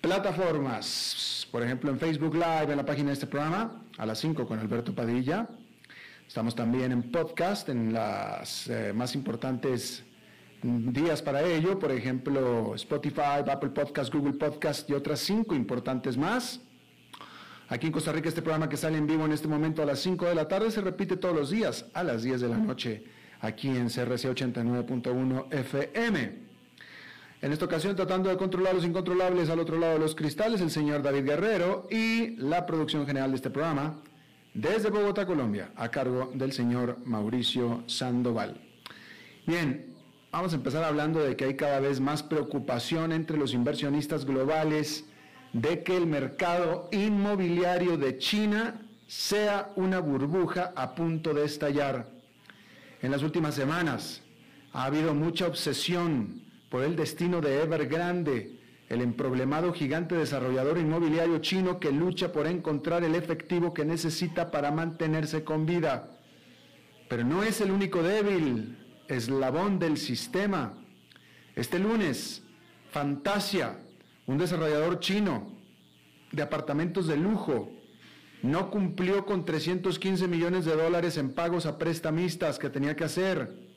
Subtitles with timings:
[0.00, 4.46] plataformas, por ejemplo en Facebook Live, en la página de este programa, a las 5
[4.46, 5.48] con Alberto Padilla.
[6.26, 10.04] Estamos también en podcast, en las eh, más importantes
[10.62, 16.60] días para ello, por ejemplo, Spotify, Apple Podcast, Google Podcast y otras cinco importantes más.
[17.68, 20.00] Aquí en Costa Rica este programa que sale en vivo en este momento a las
[20.00, 23.04] 5 de la tarde se repite todos los días a las 10 de la noche
[23.40, 26.49] aquí en CRC 89.1 FM.
[27.42, 30.70] En esta ocasión tratando de controlar los incontrolables al otro lado de los cristales, el
[30.70, 33.94] señor David Guerrero y la producción general de este programa
[34.52, 38.60] desde Bogotá, Colombia, a cargo del señor Mauricio Sandoval.
[39.46, 39.90] Bien,
[40.32, 45.04] Vamos a empezar hablando de que hay cada vez más preocupación entre los inversionistas globales
[45.52, 52.06] de que el mercado inmobiliario de China sea una burbuja a punto de estallar.
[53.02, 54.22] En las últimas semanas
[54.72, 58.58] ha habido mucha obsesión por el destino de Evergrande,
[58.88, 64.70] el emproblemado gigante desarrollador inmobiliario chino que lucha por encontrar el efectivo que necesita para
[64.70, 66.16] mantenerse con vida.
[67.08, 68.78] Pero no es el único débil
[69.08, 70.74] eslabón del sistema.
[71.56, 72.44] Este lunes,
[72.90, 73.78] Fantasia,
[74.26, 75.52] un desarrollador chino
[76.30, 77.70] de apartamentos de lujo,
[78.42, 83.69] no cumplió con 315 millones de dólares en pagos a prestamistas que tenía que hacer.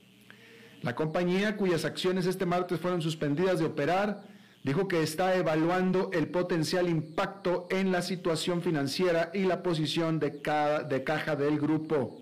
[0.84, 4.24] La compañía, cuyas acciones este martes fueron suspendidas de operar,
[4.64, 10.42] dijo que está evaluando el potencial impacto en la situación financiera y la posición de,
[10.42, 12.20] caja del grupo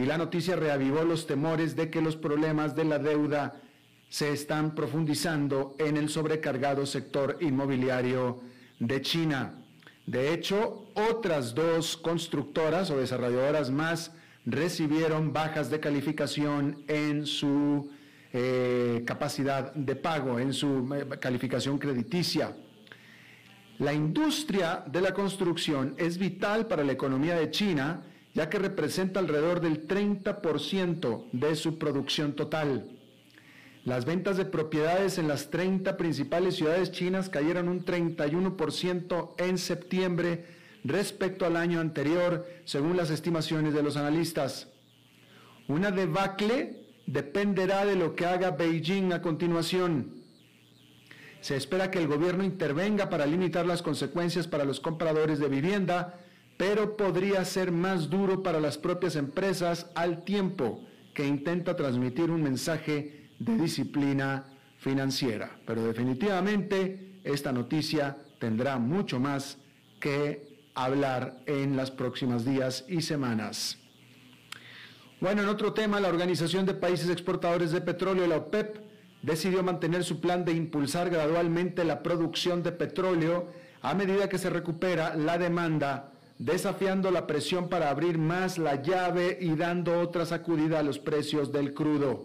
[0.00, 3.60] y la noticia reavivó los temores de que los problemas de la deuda
[4.08, 8.40] se están profundizando en el sobrecargado sector inmobiliario
[8.78, 9.54] de China.
[10.06, 14.12] De hecho, otras dos constructoras o desarrolladoras más
[14.50, 17.90] recibieron bajas de calificación en su
[18.32, 22.56] eh, capacidad de pago, en su eh, calificación crediticia.
[23.78, 28.02] La industria de la construcción es vital para la economía de China
[28.34, 32.88] ya que representa alrededor del 30% de su producción total.
[33.84, 40.59] Las ventas de propiedades en las 30 principales ciudades chinas cayeron un 31% en septiembre
[40.84, 44.68] respecto al año anterior, según las estimaciones de los analistas.
[45.68, 50.20] Una debacle dependerá de lo que haga Beijing a continuación.
[51.40, 56.20] Se espera que el gobierno intervenga para limitar las consecuencias para los compradores de vivienda,
[56.56, 62.42] pero podría ser más duro para las propias empresas al tiempo que intenta transmitir un
[62.42, 64.44] mensaje de disciplina
[64.78, 65.58] financiera.
[65.66, 69.58] Pero definitivamente esta noticia tendrá mucho más
[70.00, 73.78] que hablar en las próximas días y semanas.
[75.20, 78.78] Bueno, en otro tema, la Organización de Países Exportadores de Petróleo, la OPEP,
[79.22, 83.52] decidió mantener su plan de impulsar gradualmente la producción de petróleo
[83.82, 89.36] a medida que se recupera la demanda desafiando la presión para abrir más la llave
[89.42, 92.24] y dando otra sacudida a los precios del crudo.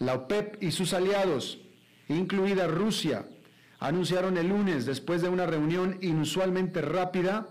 [0.00, 1.60] La OPEP y sus aliados,
[2.08, 3.28] incluida Rusia,
[3.78, 7.48] anunciaron el lunes, después de una reunión inusualmente rápida,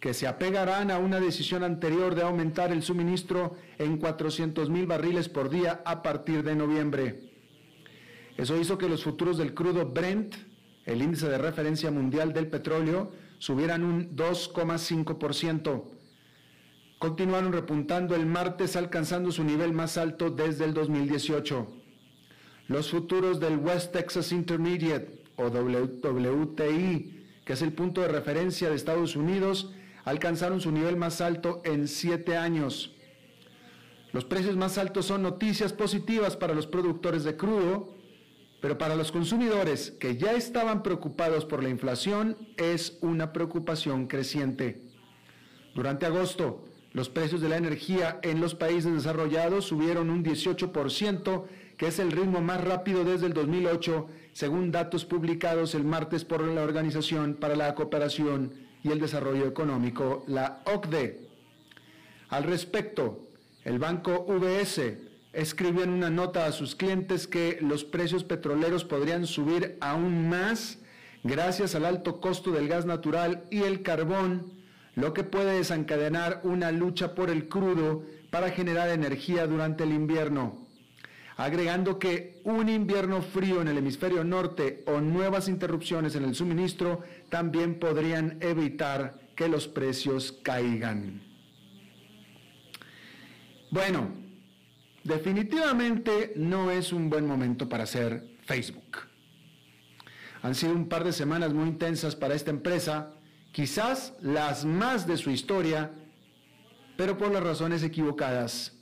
[0.00, 5.28] que se apegarán a una decisión anterior de aumentar el suministro en 400 mil barriles
[5.28, 7.32] por día a partir de noviembre.
[8.36, 10.34] Eso hizo que los futuros del crudo Brent,
[10.84, 15.84] el índice de referencia mundial del petróleo, subieran un 2,5%.
[16.98, 21.66] continuaron repuntando el martes alcanzando su nivel más alto desde el 2018.
[22.68, 28.76] Los futuros del West Texas Intermediate o WTI, que es el punto de referencia de
[28.76, 29.72] Estados Unidos,
[30.04, 32.94] alcanzaron su nivel más alto en siete años.
[34.12, 37.94] Los precios más altos son noticias positivas para los productores de crudo,
[38.60, 44.82] pero para los consumidores que ya estaban preocupados por la inflación es una preocupación creciente.
[45.74, 51.44] Durante agosto, los precios de la energía en los países desarrollados subieron un 18%,
[51.76, 56.42] que es el ritmo más rápido desde el 2008, según datos publicados el martes por
[56.42, 58.52] la Organización para la Cooperación
[58.82, 61.28] y el Desarrollo Económico, la OCDE.
[62.28, 63.28] Al respecto,
[63.64, 64.98] el banco VS
[65.32, 70.78] escribió en una nota a sus clientes que los precios petroleros podrían subir aún más
[71.22, 74.52] gracias al alto costo del gas natural y el carbón,
[74.96, 80.63] lo que puede desencadenar una lucha por el crudo para generar energía durante el invierno.
[81.36, 87.02] Agregando que un invierno frío en el hemisferio norte o nuevas interrupciones en el suministro
[87.28, 91.22] también podrían evitar que los precios caigan.
[93.70, 94.12] Bueno,
[95.02, 98.98] definitivamente no es un buen momento para hacer Facebook.
[100.42, 103.14] Han sido un par de semanas muy intensas para esta empresa,
[103.50, 105.90] quizás las más de su historia,
[106.96, 108.76] pero por las razones equivocadas.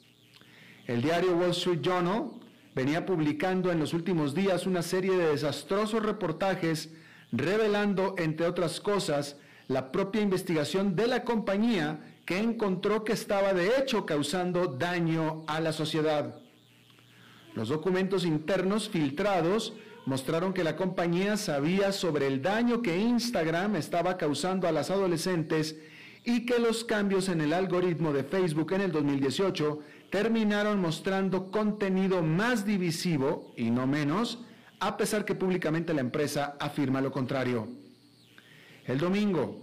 [0.87, 2.42] El diario Wall Street Journal
[2.75, 6.91] venía publicando en los últimos días una serie de desastrosos reportajes
[7.31, 9.37] revelando, entre otras cosas,
[9.69, 15.61] la propia investigación de la compañía que encontró que estaba de hecho causando daño a
[15.61, 16.41] la sociedad.
[17.55, 19.75] Los documentos internos filtrados
[20.07, 25.77] mostraron que la compañía sabía sobre el daño que Instagram estaba causando a las adolescentes
[26.25, 29.81] y que los cambios en el algoritmo de Facebook en el 2018
[30.13, 34.45] terminaron mostrando contenido más divisivo y no menos,
[34.79, 37.67] a pesar que públicamente la empresa afirma lo contrario.
[38.85, 39.57] El domingo,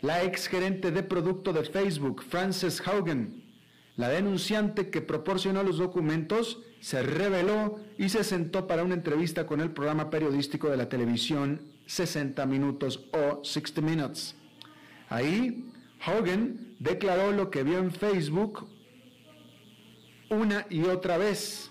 [0.00, 3.42] la ex gerente de producto de Facebook, Frances Haugen,
[3.96, 9.60] la denunciante que proporcionó los documentos, se reveló y se sentó para una entrevista con
[9.60, 14.36] el programa periodístico de la televisión 60 Minutos o 60 Minutes.
[15.08, 15.68] Ahí,
[16.06, 18.68] Hogan declaró lo que vio en Facebook
[20.30, 21.70] una y otra vez,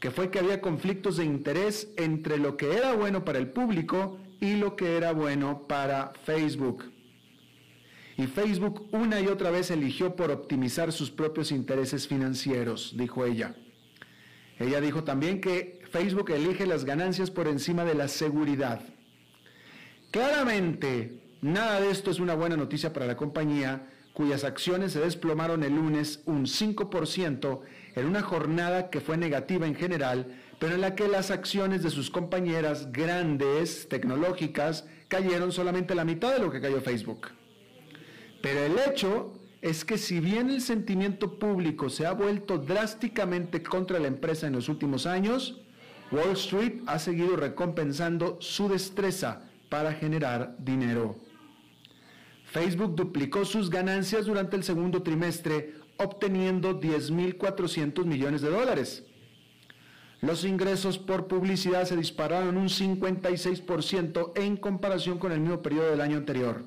[0.00, 4.18] que fue que había conflictos de interés entre lo que era bueno para el público
[4.40, 6.92] y lo que era bueno para Facebook.
[8.16, 13.54] Y Facebook una y otra vez eligió por optimizar sus propios intereses financieros, dijo ella.
[14.58, 18.82] Ella dijo también que Facebook elige las ganancias por encima de la seguridad.
[20.10, 25.62] Claramente, nada de esto es una buena noticia para la compañía, cuyas acciones se desplomaron
[25.64, 27.60] el lunes un 5%
[27.94, 30.26] en una jornada que fue negativa en general,
[30.58, 36.32] pero en la que las acciones de sus compañeras grandes, tecnológicas, cayeron solamente la mitad
[36.32, 37.28] de lo que cayó Facebook.
[38.40, 43.98] Pero el hecho es que si bien el sentimiento público se ha vuelto drásticamente contra
[44.00, 45.60] la empresa en los últimos años,
[46.10, 51.16] Wall Street ha seguido recompensando su destreza para generar dinero.
[52.52, 59.04] Facebook duplicó sus ganancias durante el segundo trimestre, obteniendo 10.400 millones de dólares.
[60.20, 66.02] Los ingresos por publicidad se dispararon un 56% en comparación con el mismo periodo del
[66.02, 66.62] año anterior.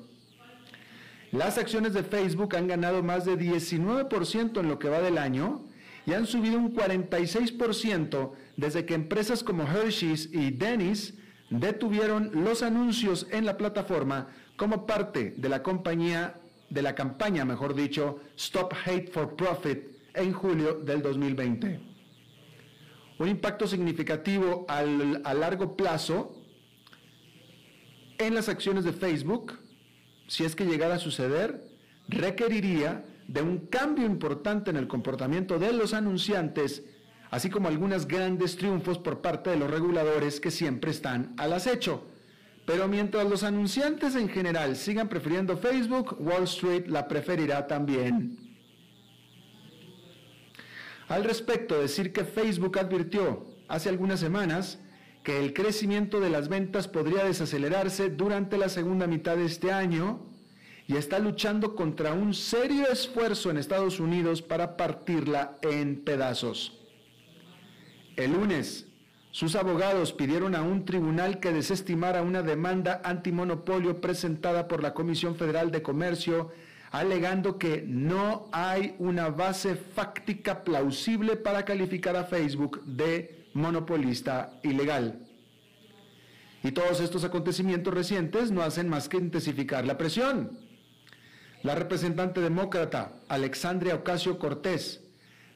[1.30, 5.60] Las acciones de Facebook han ganado más de 19% en lo que va del año
[6.04, 11.14] y han subido un 46% desde que empresas como Hershey's y Dennis
[11.48, 17.74] detuvieron los anuncios en la plataforma como parte de la compañía de la campaña, mejor
[17.74, 19.78] dicho, Stop Hate for Profit
[20.14, 21.80] en julio del 2020.
[23.18, 26.34] Un impacto significativo al, a largo plazo
[28.18, 29.58] en las acciones de Facebook
[30.28, 31.68] si es que llegara a suceder,
[32.08, 36.84] requeriría de un cambio importante en el comportamiento de los anunciantes,
[37.30, 42.04] así como algunos grandes triunfos por parte de los reguladores que siempre están al acecho.
[42.66, 48.38] Pero mientras los anunciantes en general sigan prefiriendo Facebook, Wall Street la preferirá también.
[51.08, 54.80] Al respecto, decir que Facebook advirtió hace algunas semanas
[55.22, 60.20] que el crecimiento de las ventas podría desacelerarse durante la segunda mitad de este año
[60.88, 66.80] y está luchando contra un serio esfuerzo en Estados Unidos para partirla en pedazos.
[68.16, 68.85] El lunes,
[69.36, 75.36] sus abogados pidieron a un tribunal que desestimara una demanda antimonopolio presentada por la Comisión
[75.36, 76.52] Federal de Comercio
[76.90, 85.28] alegando que no hay una base fáctica plausible para calificar a Facebook de monopolista ilegal.
[86.62, 90.58] Y todos estos acontecimientos recientes no hacen más que intensificar la presión.
[91.62, 95.05] La representante demócrata Alexandria Ocasio Cortés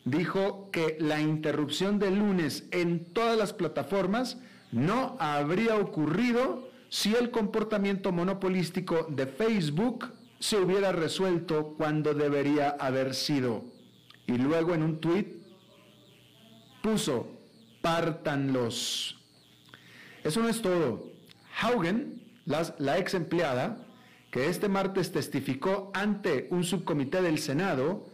[0.05, 4.39] dijo que la interrupción del lunes en todas las plataformas
[4.73, 13.15] no habría ocurrido si el comportamiento monopolístico de Facebook se hubiera resuelto cuando debería haber
[13.15, 13.65] sido.
[14.27, 15.29] Y luego en un tuit
[16.83, 17.29] puso,
[17.83, 19.21] pártanlos.
[20.25, 21.11] Eso no es todo.
[21.61, 23.87] Haugen, la ex empleada,
[24.31, 28.07] que este martes testificó ante un subcomité del Senado,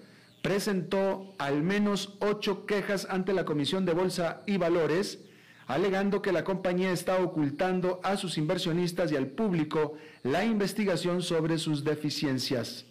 [0.43, 5.21] presentó al menos ocho quejas ante la Comisión de Bolsa y Valores,
[5.67, 11.59] alegando que la compañía está ocultando a sus inversionistas y al público la investigación sobre
[11.59, 12.87] sus deficiencias.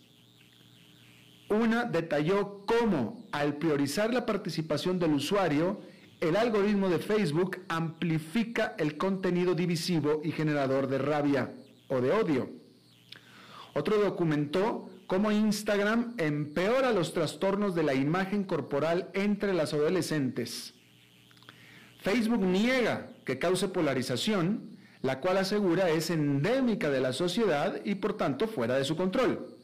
[1.50, 5.80] Una detalló cómo, al priorizar la participación del usuario,
[6.20, 11.54] el algoritmo de Facebook amplifica el contenido divisivo y generador de rabia
[11.88, 12.50] o de odio.
[13.74, 20.74] Otro documentó cómo Instagram empeora los trastornos de la imagen corporal entre las adolescentes.
[22.02, 28.18] Facebook niega que cause polarización, la cual asegura es endémica de la sociedad y por
[28.18, 29.56] tanto fuera de su control.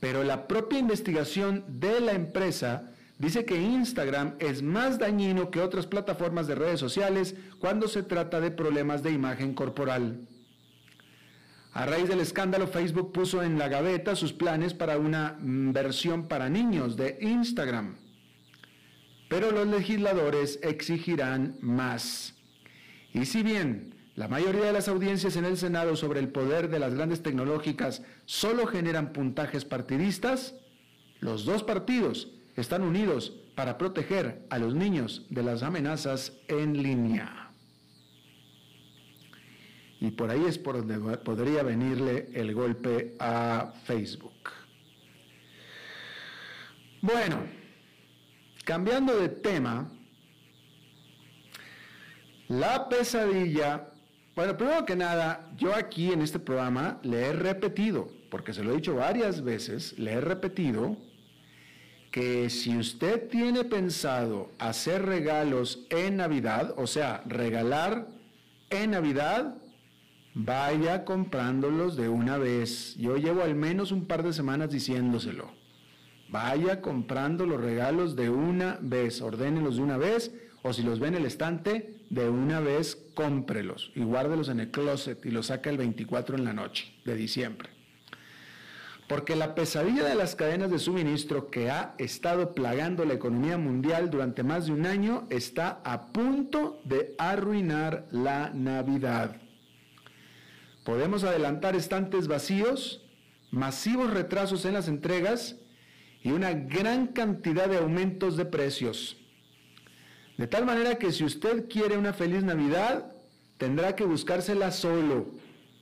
[0.00, 5.86] Pero la propia investigación de la empresa dice que Instagram es más dañino que otras
[5.86, 10.28] plataformas de redes sociales cuando se trata de problemas de imagen corporal.
[11.74, 16.28] A raíz del escándalo, Facebook puso en la gaveta sus planes para una mm, versión
[16.28, 17.96] para niños de Instagram.
[19.28, 22.36] Pero los legisladores exigirán más.
[23.12, 26.78] Y si bien la mayoría de las audiencias en el Senado sobre el poder de
[26.78, 30.54] las grandes tecnológicas solo generan puntajes partidistas,
[31.18, 37.43] los dos partidos están unidos para proteger a los niños de las amenazas en línea.
[40.00, 44.50] Y por ahí es por donde podría venirle el golpe a Facebook.
[47.00, 47.44] Bueno,
[48.64, 49.90] cambiando de tema,
[52.48, 53.88] la pesadilla,
[54.34, 58.72] bueno, primero que nada, yo aquí en este programa le he repetido, porque se lo
[58.72, 60.96] he dicho varias veces, le he repetido
[62.10, 68.06] que si usted tiene pensado hacer regalos en Navidad, o sea, regalar
[68.70, 69.56] en Navidad,
[70.34, 72.96] vaya comprándolos de una vez.
[72.96, 75.52] Yo llevo al menos un par de semanas diciéndoselo.
[76.28, 81.08] Vaya comprando los regalos de una vez, ordénelos de una vez, o si los ve
[81.08, 85.70] en el estante, de una vez cómprelos y guárdelos en el closet y los saca
[85.70, 87.70] el 24 en la noche de diciembre.
[89.06, 94.08] Porque la pesadilla de las cadenas de suministro que ha estado plagando la economía mundial
[94.08, 99.43] durante más de un año está a punto de arruinar la Navidad.
[100.84, 103.02] Podemos adelantar estantes vacíos,
[103.50, 105.56] masivos retrasos en las entregas
[106.22, 109.16] y una gran cantidad de aumentos de precios.
[110.36, 113.12] De tal manera que si usted quiere una feliz Navidad,
[113.56, 115.28] tendrá que buscársela solo,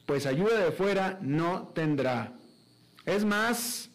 [0.07, 2.35] pues ayuda de fuera no tendrá.
[3.05, 3.91] Es más,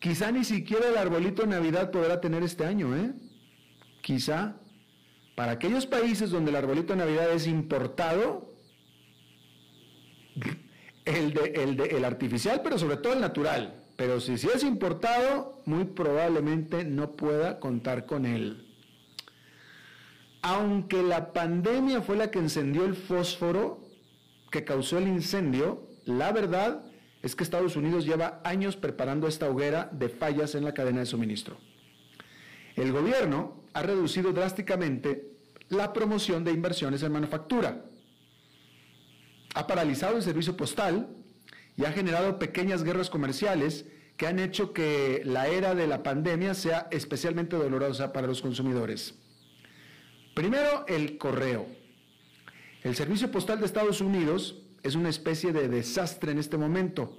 [0.00, 3.12] quizá ni siquiera el arbolito de Navidad podrá tener este año, ¿eh?
[4.00, 4.56] Quizá.
[5.34, 8.53] Para aquellos países donde el arbolito de Navidad es importado,
[11.04, 13.74] el, de, el, artificial, pero sobre todo el natural.
[13.96, 18.66] Pero si, si es importado, muy probablemente no pueda contar con él.
[20.42, 23.80] Aunque la pandemia fue la que encendió el fósforo
[24.50, 26.84] que causó el incendio, la verdad
[27.22, 31.06] es que Estados Unidos lleva años preparando esta hoguera de fallas en la cadena de
[31.06, 31.56] suministro.
[32.76, 35.30] El gobierno ha reducido drásticamente
[35.70, 37.84] la promoción de inversiones en manufactura
[39.54, 41.08] ha paralizado el servicio postal
[41.76, 46.54] y ha generado pequeñas guerras comerciales que han hecho que la era de la pandemia
[46.54, 49.14] sea especialmente dolorosa para los consumidores.
[50.34, 51.66] Primero, el correo.
[52.82, 57.16] El servicio postal de Estados Unidos es una especie de desastre en este momento.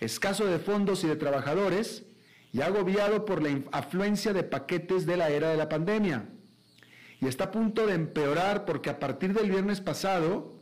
[0.00, 2.04] Escaso de fondos y de trabajadores
[2.52, 6.28] y agobiado por la afluencia de paquetes de la era de la pandemia.
[7.20, 10.57] Y está a punto de empeorar porque a partir del viernes pasado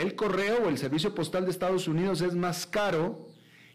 [0.00, 3.28] el correo o el servicio postal de Estados Unidos es más caro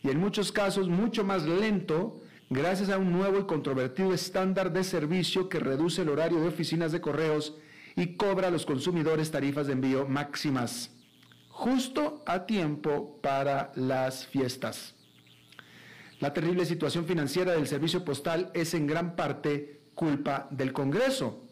[0.03, 4.83] y en muchos casos mucho más lento gracias a un nuevo y controvertido estándar de
[4.83, 7.55] servicio que reduce el horario de oficinas de correos
[7.95, 10.91] y cobra a los consumidores tarifas de envío máximas,
[11.49, 14.95] justo a tiempo para las fiestas.
[16.19, 21.43] La terrible situación financiera del servicio postal es en gran parte culpa del Congreso.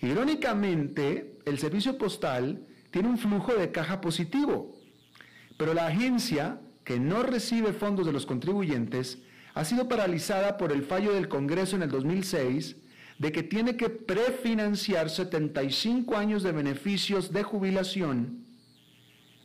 [0.00, 4.76] Irónicamente, el servicio postal tiene un flujo de caja positivo,
[5.56, 9.18] pero la agencia, que no recibe fondos de los contribuyentes,
[9.54, 12.76] ha sido paralizada por el fallo del Congreso en el 2006
[13.18, 18.44] de que tiene que prefinanciar 75 años de beneficios de jubilación,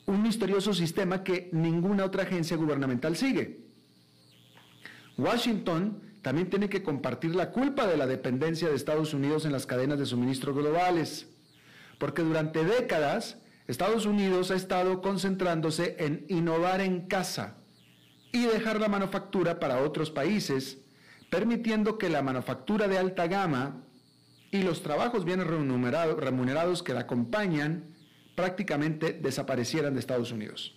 [0.05, 3.65] un misterioso sistema que ninguna otra agencia gubernamental sigue.
[5.17, 9.65] Washington también tiene que compartir la culpa de la dependencia de Estados Unidos en las
[9.65, 11.29] cadenas de suministro globales,
[11.97, 13.37] porque durante décadas
[13.67, 17.57] Estados Unidos ha estado concentrándose en innovar en casa
[18.31, 20.79] y dejar la manufactura para otros países,
[21.29, 23.83] permitiendo que la manufactura de alta gama
[24.51, 27.95] y los trabajos bien remunerados que la acompañan
[28.35, 30.75] prácticamente desaparecieran de Estados Unidos.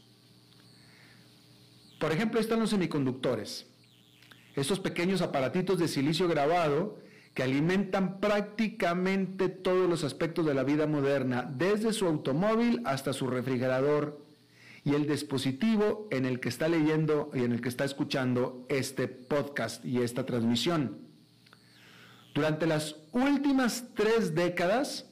[2.01, 3.71] Por ejemplo, están los semiconductores
[4.57, 6.99] estos pequeños aparatitos de silicio grabado
[7.35, 13.29] que alimentan prácticamente todos los aspectos de la vida moderna, desde su automóvil hasta su
[13.29, 14.25] refrigerador
[14.85, 19.09] y el dispositivo en el que está leyendo y en el que está escuchando este
[19.09, 20.99] podcast y esta transmisión.
[22.35, 25.07] Durante las últimas tres décadas,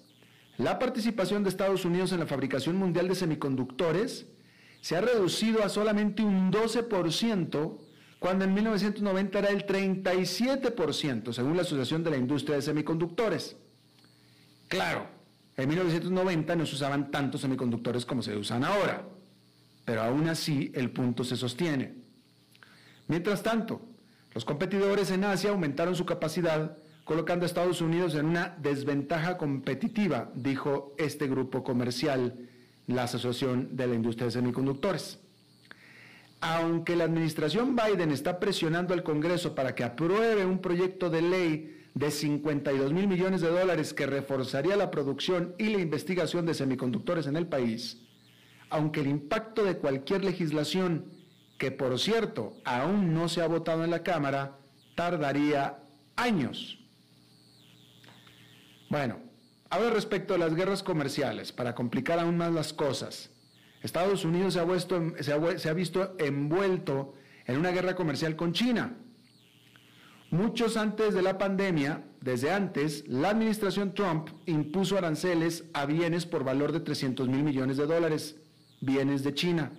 [0.57, 4.27] la participación de Estados Unidos en la fabricación mundial de semiconductores
[4.81, 7.79] se ha reducido a solamente un 12%
[8.19, 13.57] cuando en 1990 era el 37%, según la Asociación de la Industria de Semiconductores.
[14.67, 15.07] Claro,
[15.57, 19.05] en 1990 no se usaban tantos semiconductores como se usan ahora,
[19.85, 21.95] pero aún así el punto se sostiene.
[23.07, 23.81] Mientras tanto,
[24.35, 30.31] los competidores en Asia aumentaron su capacidad, colocando a Estados Unidos en una desventaja competitiva,
[30.35, 32.49] dijo este grupo comercial,
[32.87, 35.21] la Asociación de la Industria de Semiconductores
[36.41, 41.75] aunque la administración Biden está presionando al Congreso para que apruebe un proyecto de ley
[41.95, 47.27] de 52 mil millones de dólares que reforzaría la producción y la investigación de semiconductores
[47.27, 47.99] en el país,
[48.71, 51.13] aunque el impacto de cualquier legislación,
[51.59, 54.59] que por cierto aún no se ha votado en la Cámara,
[54.95, 55.83] tardaría
[56.15, 56.79] años.
[58.91, 59.19] Bueno,
[59.71, 63.31] ahora respecto a las guerras comerciales, para complicar aún más las cosas.
[63.83, 64.61] Estados Unidos se
[65.69, 67.15] ha, visto envuelto
[67.47, 68.97] en una guerra comercial con China.
[70.31, 76.45] Muchos antes de la pandemia, desde antes, la administración Trump impuso aranceles a bienes por
[76.45, 78.37] valor de 300 mil millones de dólares,
[78.81, 79.73] bienes de China.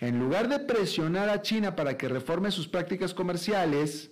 [0.00, 4.10] En lugar de presionar a China para que reforme sus prácticas comerciales,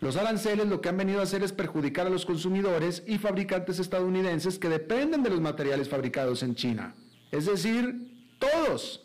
[0.00, 3.78] los aranceles lo que han venido a hacer es perjudicar a los consumidores y fabricantes
[3.78, 6.96] estadounidenses que dependen de los materiales fabricados en China
[7.32, 9.02] es decir, todos.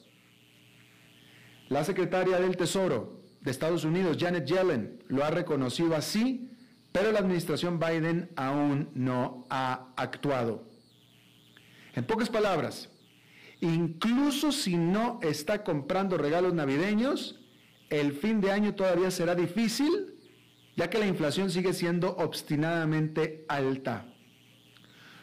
[1.69, 6.51] La secretaria del Tesoro de Estados Unidos, Janet Yellen, lo ha reconocido así,
[6.91, 10.67] pero la administración Biden aún no ha actuado.
[11.95, 12.89] En pocas palabras,
[13.61, 17.39] incluso si no está comprando regalos navideños,
[17.89, 20.15] el fin de año todavía será difícil,
[20.75, 24.05] ya que la inflación sigue siendo obstinadamente alta.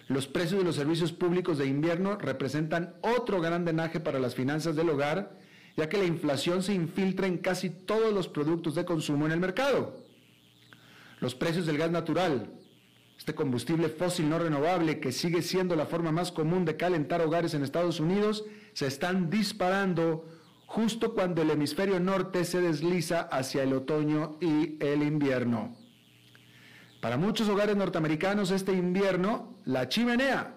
[0.07, 4.77] Los precios de los servicios públicos de invierno representan otro gran drenaje para las finanzas
[4.77, 5.39] del hogar,
[5.77, 9.41] ya que la inflación se infiltra en casi todos los productos de consumo en el
[9.41, 10.05] mercado.
[11.21, 12.53] Los precios del gas natural,
[13.17, 17.55] este combustible fósil no renovable que sigue siendo la forma más común de calentar hogares
[17.55, 20.29] en Estados Unidos, se están disparando
[20.67, 25.84] justo cuando el hemisferio norte se desliza hacia el otoño y el invierno.
[27.05, 30.55] Para muchos hogares norteamericanos este invierno, la chimenea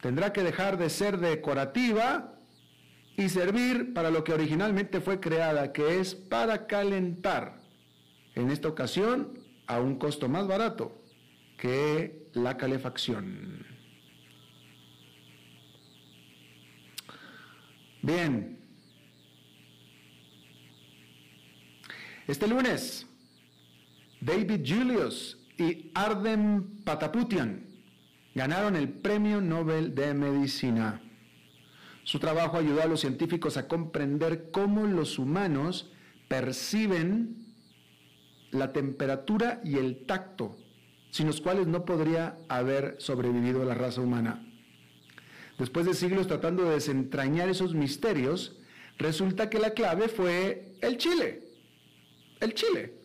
[0.00, 2.34] tendrá que dejar de ser decorativa
[3.16, 7.62] y servir para lo que originalmente fue creada, que es para calentar.
[8.34, 9.38] En esta ocasión,
[9.68, 11.00] a un costo más barato
[11.56, 13.64] que la calefacción.
[18.02, 18.58] Bien.
[22.26, 23.06] Este lunes,
[24.20, 27.66] David Julius y Arden Pataputian
[28.34, 31.00] ganaron el Premio Nobel de Medicina.
[32.02, 35.92] Su trabajo ayudó a los científicos a comprender cómo los humanos
[36.28, 37.46] perciben
[38.50, 40.56] la temperatura y el tacto,
[41.10, 44.46] sin los cuales no podría haber sobrevivido la raza humana.
[45.58, 48.58] Después de siglos tratando de desentrañar esos misterios,
[48.98, 51.48] resulta que la clave fue el chile.
[52.40, 53.03] El chile.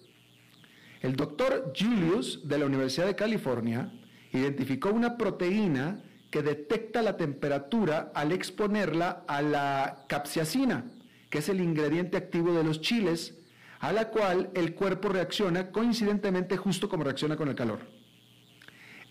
[1.02, 3.92] El doctor Julius de la Universidad de California
[4.34, 10.92] identificó una proteína que detecta la temperatura al exponerla a la capsaicina,
[11.30, 13.38] que es el ingrediente activo de los chiles,
[13.80, 17.80] a la cual el cuerpo reacciona coincidentemente justo como reacciona con el calor.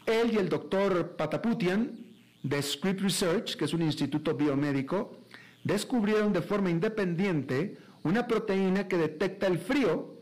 [0.05, 1.99] Él y el doctor Pataputian
[2.43, 5.21] de Script Research, que es un instituto biomédico,
[5.65, 10.18] descubrieron de forma independiente una proteína que detecta el frío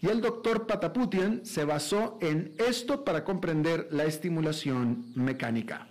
[0.00, 5.88] y el doctor Pataputian se basó en esto para comprender la estimulación mecánica.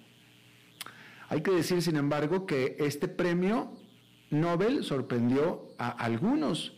[1.30, 3.74] Hay que decir, sin embargo, que este premio
[4.30, 6.74] Nobel sorprendió a algunos,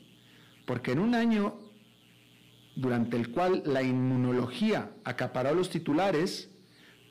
[0.66, 1.60] porque en un año
[2.76, 6.50] durante el cual la inmunología acaparó los titulares,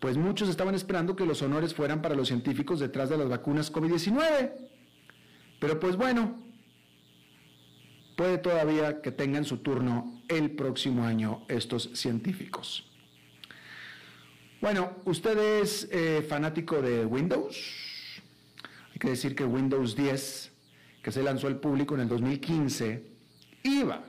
[0.00, 3.72] pues muchos estaban esperando que los honores fueran para los científicos detrás de las vacunas
[3.72, 4.52] COVID-19.
[5.61, 6.40] Pero pues bueno,
[8.18, 12.85] puede todavía que tengan su turno el próximo año estos científicos.
[14.61, 18.20] Bueno, ¿usted es eh, fanático de Windows?
[18.92, 20.52] Hay que decir que Windows 10,
[21.00, 23.04] que se lanzó al público en el 2015,
[23.62, 24.04] iba,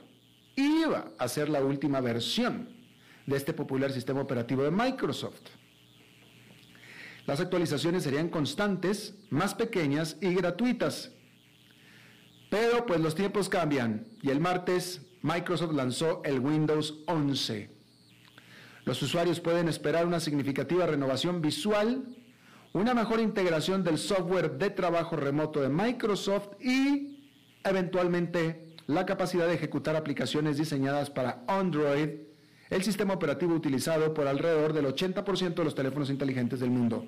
[0.56, 2.68] iba a ser la última versión
[3.26, 5.42] de este popular sistema operativo de Microsoft.
[7.26, 11.12] Las actualizaciones serían constantes, más pequeñas y gratuitas.
[12.50, 17.70] Pero pues los tiempos cambian y el martes Microsoft lanzó el Windows 11.
[18.84, 22.04] Los usuarios pueden esperar una significativa renovación visual,
[22.72, 27.32] una mejor integración del software de trabajo remoto de Microsoft y
[27.62, 32.08] eventualmente la capacidad de ejecutar aplicaciones diseñadas para Android,
[32.68, 37.06] el sistema operativo utilizado por alrededor del 80% de los teléfonos inteligentes del mundo.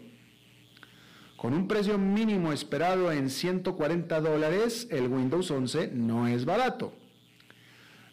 [1.42, 6.92] Con un precio mínimo esperado en 140 dólares, el Windows 11 no es barato.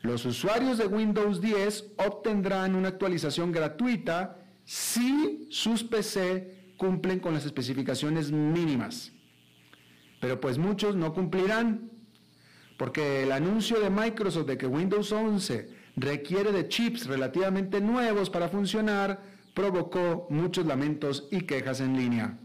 [0.01, 7.45] Los usuarios de Windows 10 obtendrán una actualización gratuita si sus PC cumplen con las
[7.45, 9.11] especificaciones mínimas.
[10.19, 11.91] Pero pues muchos no cumplirán,
[12.79, 18.49] porque el anuncio de Microsoft de que Windows 11 requiere de chips relativamente nuevos para
[18.49, 19.21] funcionar
[19.53, 22.39] provocó muchos lamentos y quejas en línea.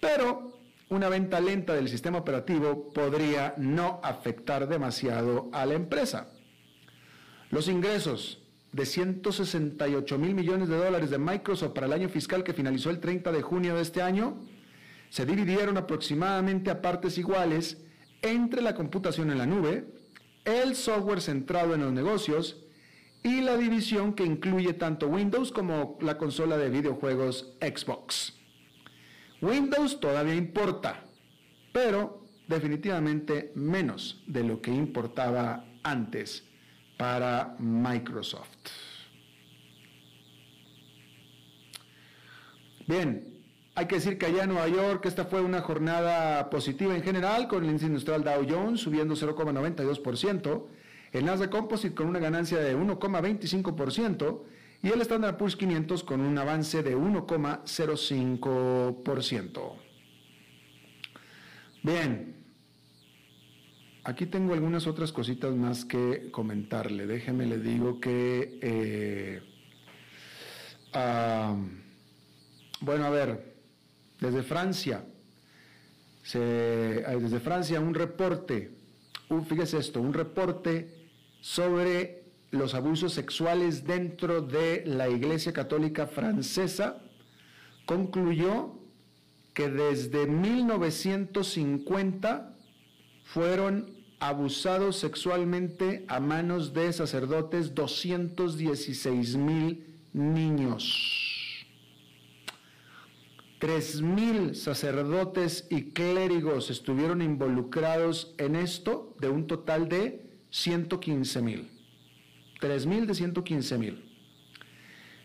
[0.00, 0.58] Pero
[0.90, 6.28] una venta lenta del sistema operativo podría no afectar demasiado a la empresa.
[7.50, 12.52] Los ingresos de 168 mil millones de dólares de Microsoft para el año fiscal que
[12.52, 14.38] finalizó el 30 de junio de este año
[15.10, 17.78] se dividieron aproximadamente a partes iguales
[18.22, 19.86] entre la computación en la nube,
[20.44, 22.64] el software centrado en los negocios
[23.22, 28.37] y la división que incluye tanto Windows como la consola de videojuegos Xbox.
[29.40, 31.00] Windows todavía importa,
[31.72, 36.44] pero definitivamente menos de lo que importaba antes
[36.96, 38.48] para Microsoft.
[42.86, 43.38] Bien,
[43.74, 47.46] hay que decir que allá en Nueva York esta fue una jornada positiva en general,
[47.46, 50.66] con el índice industrial Dow Jones subiendo 0,92%,
[51.12, 54.42] el Nasdaq Composite con una ganancia de 1,25%,
[54.82, 59.72] y el Standard Poor's 500 con un avance de 1,05%.
[61.82, 62.36] Bien,
[64.04, 67.06] aquí tengo algunas otras cositas más que comentarle.
[67.06, 69.42] Déjeme le digo que, eh,
[72.80, 73.56] bueno, a ver,
[74.20, 75.04] desde Francia,
[76.22, 78.70] desde Francia un reporte,
[79.48, 81.10] fíjese esto, un reporte
[81.40, 82.17] sobre
[82.50, 87.02] los abusos sexuales dentro de la Iglesia Católica Francesa,
[87.86, 88.78] concluyó
[89.54, 92.56] que desde 1950
[93.24, 101.66] fueron abusados sexualmente a manos de sacerdotes 216 mil niños.
[103.58, 111.77] 3 mil sacerdotes y clérigos estuvieron involucrados en esto, de un total de 115 mil.
[112.60, 114.08] 3.000 de 115.000.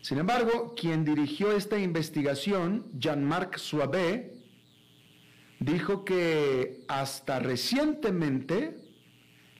[0.00, 4.34] Sin embargo, quien dirigió esta investigación, Jean-Marc Suabe,
[5.60, 8.76] dijo que hasta recientemente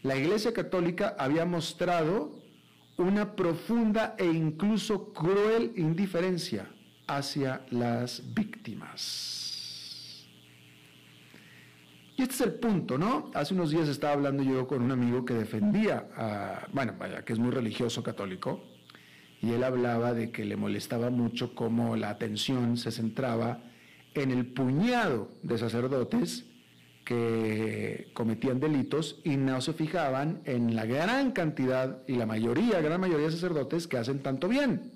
[0.03, 2.43] la Iglesia Católica había mostrado
[2.99, 6.69] una profunda e incluso cruel indiferencia
[7.07, 9.44] hacia las víctimas.
[12.17, 13.31] Y este es el punto, ¿no?
[13.35, 17.33] Hace unos días estaba hablando yo con un amigo que defendía, a, bueno, vaya, que
[17.33, 18.63] es muy religioso católico,
[19.43, 23.63] y él hablaba de que le molestaba mucho cómo la atención se centraba
[24.15, 26.47] en el puñado de sacerdotes
[27.05, 33.01] que cometían delitos y no se fijaban en la gran cantidad y la mayoría, gran
[33.01, 34.93] mayoría de sacerdotes que hacen tanto bien.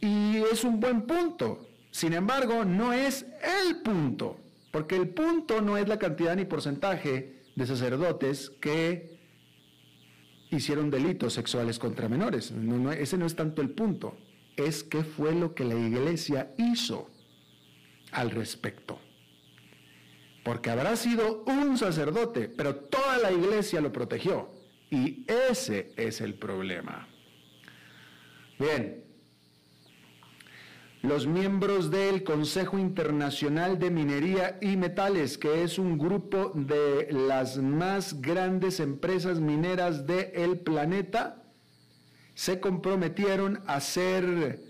[0.00, 1.68] Y es un buen punto.
[1.90, 3.26] Sin embargo, no es
[3.66, 4.38] el punto.
[4.76, 9.18] Porque el punto no es la cantidad ni porcentaje de sacerdotes que
[10.50, 12.52] hicieron delitos sexuales contra menores.
[12.98, 14.18] ese no es tanto el punto,
[14.54, 17.10] es qué fue lo que la iglesia hizo
[18.12, 19.00] al respecto.
[20.44, 24.50] Porque habrá sido un sacerdote, pero toda la iglesia lo protegió.
[24.90, 27.08] Y ese es el problema.
[28.58, 29.05] Bien,
[31.06, 37.58] los miembros del Consejo Internacional de Minería y Metales, que es un grupo de las
[37.58, 41.44] más grandes empresas mineras del planeta,
[42.34, 44.60] se comprometieron a ser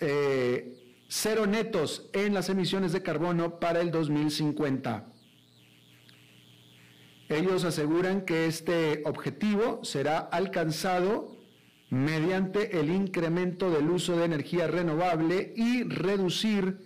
[0.00, 5.06] eh, cero netos en las emisiones de carbono para el 2050.
[7.30, 11.39] Ellos aseguran que este objetivo será alcanzado
[11.90, 16.78] mediante el incremento del uso de energía renovable y reducir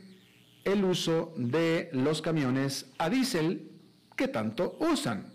[0.65, 3.71] el uso de los camiones a diésel
[4.17, 5.35] que tanto usan.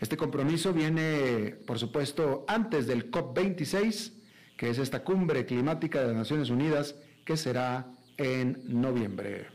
[0.00, 4.12] Este compromiso viene, por supuesto, antes del COP26,
[4.56, 6.94] que es esta cumbre climática de las Naciones Unidas
[7.24, 9.46] que será en noviembre.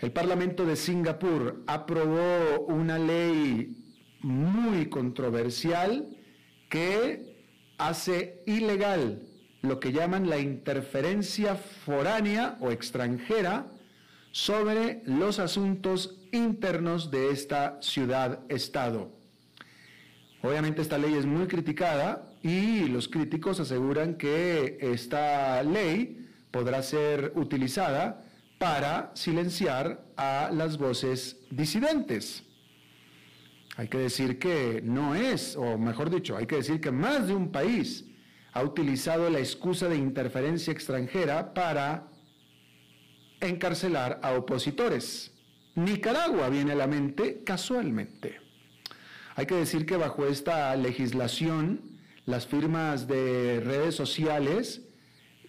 [0.00, 3.74] El Parlamento de Singapur aprobó una ley
[4.20, 6.14] muy controversial
[6.74, 7.36] que
[7.78, 9.22] hace ilegal
[9.62, 13.68] lo que llaman la interferencia foránea o extranjera
[14.32, 19.12] sobre los asuntos internos de esta ciudad-estado.
[20.42, 27.34] Obviamente esta ley es muy criticada y los críticos aseguran que esta ley podrá ser
[27.36, 28.24] utilizada
[28.58, 32.42] para silenciar a las voces disidentes.
[33.76, 37.34] Hay que decir que no es, o mejor dicho, hay que decir que más de
[37.34, 38.04] un país
[38.52, 42.08] ha utilizado la excusa de interferencia extranjera para
[43.40, 45.32] encarcelar a opositores.
[45.74, 48.38] Nicaragua viene a la mente casualmente.
[49.34, 54.82] Hay que decir que bajo esta legislación, las firmas de redes sociales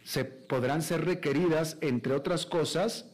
[0.04, 3.06] se podrán ser requeridas, entre otras cosas,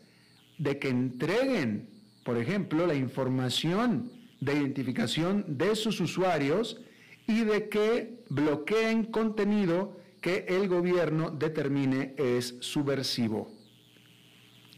[0.58, 1.90] de que entreguen,
[2.24, 6.82] por ejemplo, la información de identificación de sus usuarios
[7.28, 13.52] y de que bloqueen contenido que el gobierno determine es subversivo.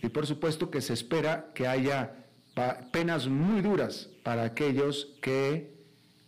[0.01, 2.25] Y por supuesto que se espera que haya
[2.91, 5.73] penas muy duras para aquellos que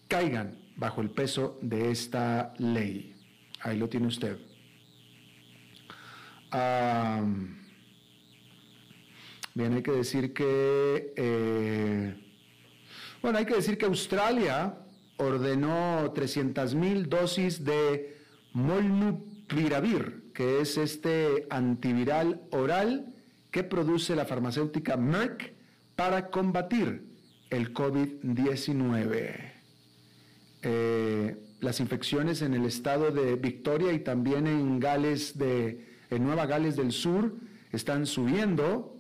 [0.08, 3.16] caigan bajo el peso de esta ley.
[3.62, 4.38] Ahí lo tiene usted.
[9.54, 12.25] bien, hay que decir que eh,
[13.26, 14.78] bueno, hay que decir que Australia
[15.18, 18.20] ordenó 300.000 dosis de
[18.54, 23.16] Molnupiravir, que es este antiviral oral
[23.50, 25.54] que produce la farmacéutica Merck
[25.96, 27.04] para combatir
[27.50, 29.54] el COVID-19.
[30.62, 36.46] Eh, las infecciones en el estado de Victoria y también en Gales de en Nueva
[36.46, 37.34] Gales del Sur
[37.72, 38.96] están subiendo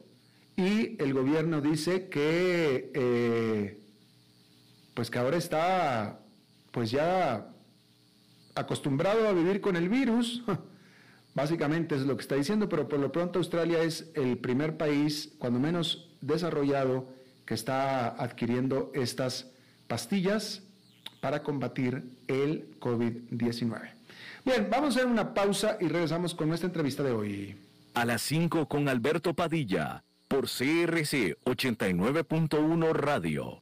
[0.58, 3.85] y el gobierno dice que eh,
[4.96, 6.20] pues que ahora está
[6.72, 7.48] pues ya
[8.56, 10.44] acostumbrado a vivir con el virus,
[11.36, 15.34] básicamente es lo que está diciendo, pero por lo pronto Australia es el primer país,
[15.38, 17.08] cuando menos desarrollado,
[17.46, 19.52] que está adquiriendo estas
[19.88, 20.64] pastillas
[21.22, 23.92] para combatir el COVID-19.
[24.46, 27.58] Bien, vamos a hacer una pausa y regresamos con nuestra entrevista de hoy.
[27.94, 33.62] A las 5 con Alberto Padilla, por CRC 89.1 Radio.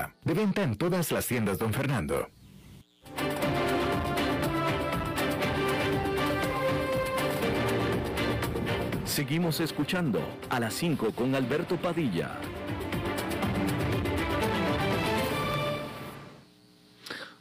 [0.23, 2.27] De venta en todas las tiendas, don Fernando.
[9.05, 12.39] Seguimos escuchando a las 5 con Alberto Padilla.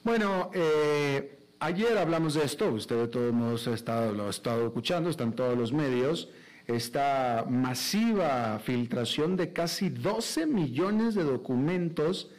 [0.02, 4.66] Bueno, eh, ayer hablamos de esto, usted de todos modos ha estado, lo ha estado
[4.66, 6.28] escuchando, están todos los medios,
[6.66, 12.30] esta masiva filtración de casi 12 millones de documentos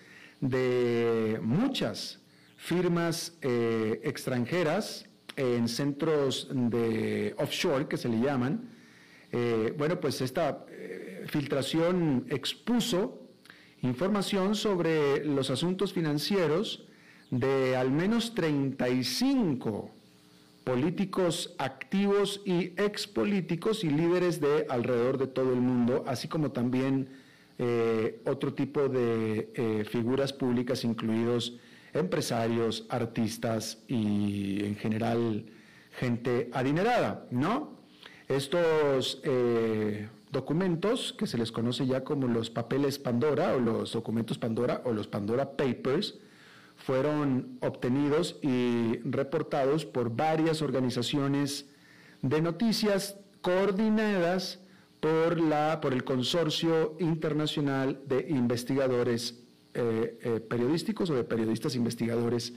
[0.41, 2.19] de muchas
[2.57, 8.69] firmas eh, extranjeras en centros de offshore, que se le llaman.
[9.31, 13.19] Eh, bueno, pues esta eh, filtración expuso
[13.81, 16.85] información sobre los asuntos financieros
[17.31, 19.89] de al menos 35
[20.63, 27.09] políticos activos y expolíticos y líderes de alrededor de todo el mundo, así como también
[27.63, 31.59] eh, otro tipo de eh, figuras públicas, incluidos
[31.93, 35.45] empresarios, artistas y en general
[35.91, 37.77] gente adinerada, ¿no?
[38.27, 44.39] Estos eh, documentos, que se les conoce ya como los papeles Pandora o los documentos
[44.39, 46.17] Pandora o los Pandora Papers,
[46.77, 51.69] fueron obtenidos y reportados por varias organizaciones
[52.23, 54.60] de noticias coordinadas
[55.01, 62.53] por, la, por el Consorcio Internacional de Investigadores eh, eh, Periodísticos o de Periodistas Investigadores,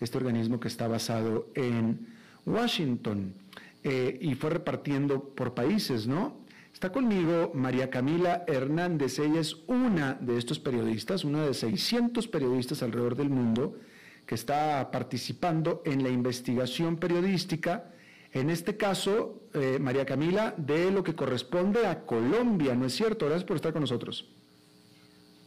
[0.00, 2.06] este organismo que está basado en
[2.46, 3.34] Washington
[3.82, 6.38] eh, y fue repartiendo por países, ¿no?
[6.72, 12.82] Está conmigo María Camila Hernández, ella es una de estos periodistas, una de 600 periodistas
[12.84, 13.76] alrededor del mundo
[14.24, 17.90] que está participando en la investigación periodística,
[18.32, 23.26] en este caso, eh, María Camila, de lo que corresponde a Colombia, ¿no es cierto?
[23.26, 24.28] Gracias por estar con nosotros.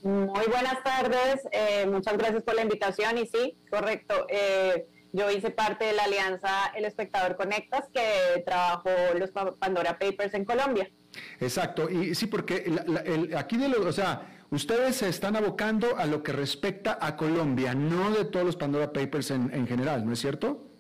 [0.04, 4.26] Muy buenas tardes, eh, muchas gracias por la invitación y sí, correcto.
[4.30, 10.34] Eh, yo hice parte de la alianza El Espectador Conectas que trabajó los Pandora Papers
[10.34, 10.90] en Colombia.
[11.40, 12.72] Exacto, y sí, porque
[13.38, 17.76] aquí de lo, o sea, ustedes se están abocando a lo que respecta a Colombia,
[17.76, 20.71] no de todos los Pandora Papers en, general, ¿no es cierto?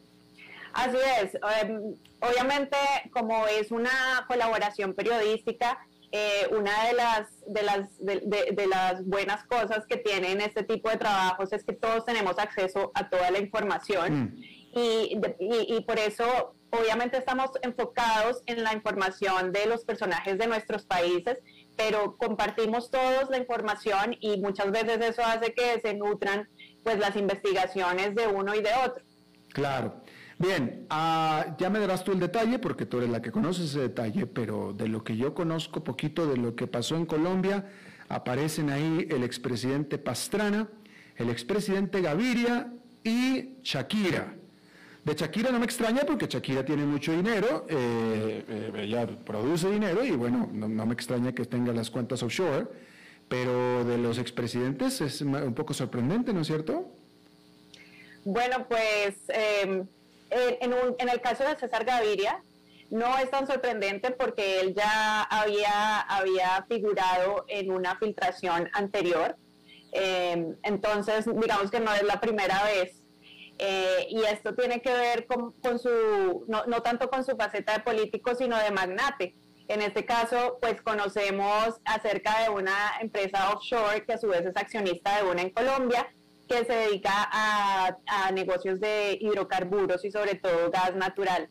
[0.73, 1.35] Así es.
[1.61, 2.77] Em, obviamente,
[3.11, 5.79] como es una colaboración periodística,
[6.13, 10.97] eh, una de las, de, las, de, las buenas cosas que tienen este tipo de
[10.97, 14.43] trabajos es que todos tenemos acceso a toda la información mm.
[14.77, 20.83] y, y, por eso obviamente estamos enfocados en la información de los personajes de nuestros
[20.83, 21.37] países,
[21.77, 26.49] pero compartimos todos la información y muchas veces eso hace que se nutran
[26.83, 29.05] pues las investigaciones de uno y de otro.
[29.53, 30.01] Claro.
[30.41, 33.81] Bien, uh, ya me darás tú el detalle porque tú eres la que conoces ese
[33.81, 37.69] detalle, pero de lo que yo conozco poquito de lo que pasó en Colombia,
[38.09, 40.67] aparecen ahí el expresidente Pastrana,
[41.17, 42.73] el expresidente Gaviria
[43.03, 44.33] y Shakira.
[45.03, 50.03] De Shakira no me extraña porque Shakira tiene mucho dinero, eh, eh, ella produce dinero
[50.03, 52.65] y bueno, no, me extraña que tenga las cuentas offshore,
[53.29, 56.91] pero de los expresidentes es un poco sorprendente, ¿no es cierto?
[58.25, 59.85] Bueno, pues em,
[60.31, 62.41] en, el caso de César Gaviria,
[62.89, 69.37] no es tan sorprendente porque él ya había, había figurado en una filtración anterior.
[69.93, 72.97] Eh, entonces, digamos que no es la primera vez.
[73.57, 77.79] Eh, y esto tiene que ver con, su, no, no, tanto con su faceta de
[77.81, 79.35] político, sino de magnate.
[79.67, 84.57] En este caso, pues conocemos acerca de una empresa offshore que a su vez es
[84.57, 86.11] accionista de una en Colombia
[86.51, 91.49] que se dedica a, negocios de hidrocarburos y sobre todo gas natural.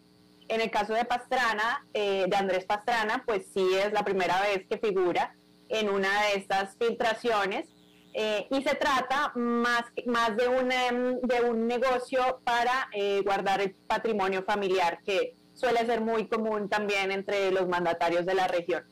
[0.49, 4.67] En el caso de Pastrana, eh, de Andrés Pastrana, pues sí es la primera vez
[4.69, 5.35] que figura
[5.69, 7.69] en una de estas filtraciones
[8.13, 13.61] eh, y se trata más, más de, un, em, de un negocio para eh, guardar
[13.63, 18.85] el patrimonio familiar que suele ser muy común también entre los mandatarios de la región.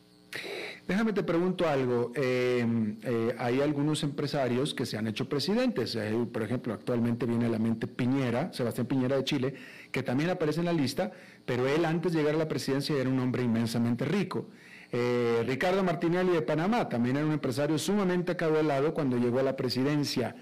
[0.86, 2.12] Déjame te pregunto algo.
[2.14, 5.98] Em, eh, hay algunos empresarios que se han hecho presidentes.
[6.32, 9.54] por ejemplo, actualmente viene a la mente Piñera, Sebastián Piñera de Chile,
[9.92, 11.12] que también aparece en la lista,
[11.44, 14.48] pero él antes de llegar a la presidencia era un hombre inmensamente rico.
[14.90, 19.56] Eh, Ricardo Martinelli de Panamá también era un empresario sumamente acaudalado cuando llegó a la
[19.56, 20.34] presidencia.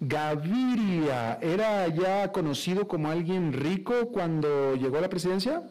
[0.00, 5.62] Gaviria, ¿era ya conocido como alguien rico cuando llegó a la presidencia?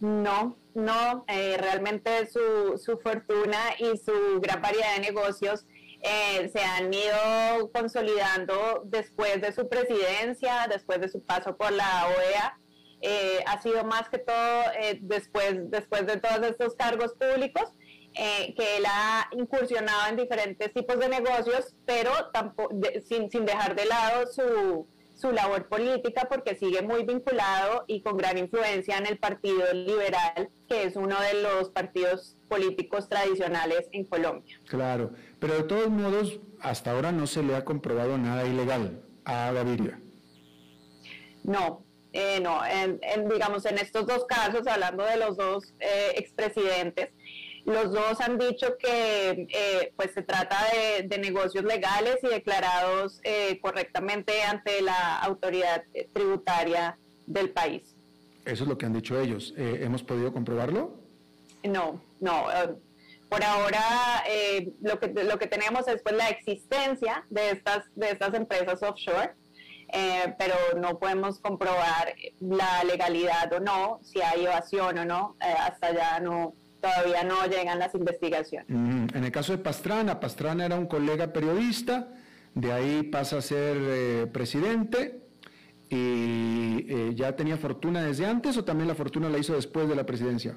[0.00, 5.66] No, no, eh, realmente su, su, fortuna y su gran variedad de negocios
[6.02, 12.08] eh, se han ido consolidando después de su presidencia, después de su paso por la
[12.08, 12.58] OEA.
[13.00, 14.62] Eh, ha sido más que todo
[15.00, 17.64] después, después de todos estos cargos públicos
[18.14, 22.72] que él ha incursionado en diferentes tipos de negocios, pero tampoco,
[23.04, 24.86] sin, sin dejar de lado su,
[25.24, 30.50] su labor política porque sigue muy vinculado y con gran influencia en el Partido Liberal,
[30.68, 34.60] que es uno de los partidos políticos tradicionales en Colombia.
[34.68, 39.50] Claro, pero de todos modos, hasta ahora no se le ha comprobado nada ilegal a
[39.52, 39.98] Gaviria.
[41.42, 47.13] No, eh, no, en, digamos, en estos dos casos, hablando de los dos eh, expresidentes,
[47.64, 50.56] los dos han dicho que eh, pues se trata
[51.02, 53.20] de, negocios legales y declarados
[53.62, 57.94] correctamente ante la autoridad tributaria del país.
[58.44, 59.54] Eso es lo que han dicho ellos.
[59.56, 60.94] ¿Hemos podido comprobarlo?
[61.62, 62.46] No, no.
[63.30, 63.80] por ahora
[64.82, 69.34] lo, que, lo que tenemos es pues, la existencia de estas, de estas empresas offshore
[69.96, 75.54] eh, pero no podemos comprobar la legalidad o no, si hay evasión o no, eh,
[75.56, 76.54] hasta allá no,
[76.84, 78.68] todavía no llegan las investigaciones.
[78.68, 82.08] En el caso de Pastrana, Pastrana era un colega periodista,
[82.54, 85.20] de ahí pasa a ser eh, presidente
[85.88, 90.04] y ya tenía fortuna desde antes o también la fortuna la hizo después de la
[90.04, 90.56] presidencia.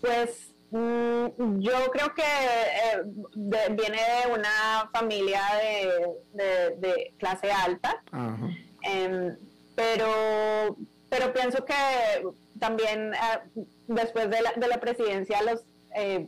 [0.00, 3.02] Pues Mm, yo creo que eh,
[3.70, 5.42] viene de una familia
[6.34, 8.02] de, clase alta,
[8.82, 9.36] em,
[9.76, 10.76] pero,
[11.08, 11.74] pero pienso que
[12.58, 15.62] también eh, después de la, presidencia a los,
[15.94, 16.26] eh,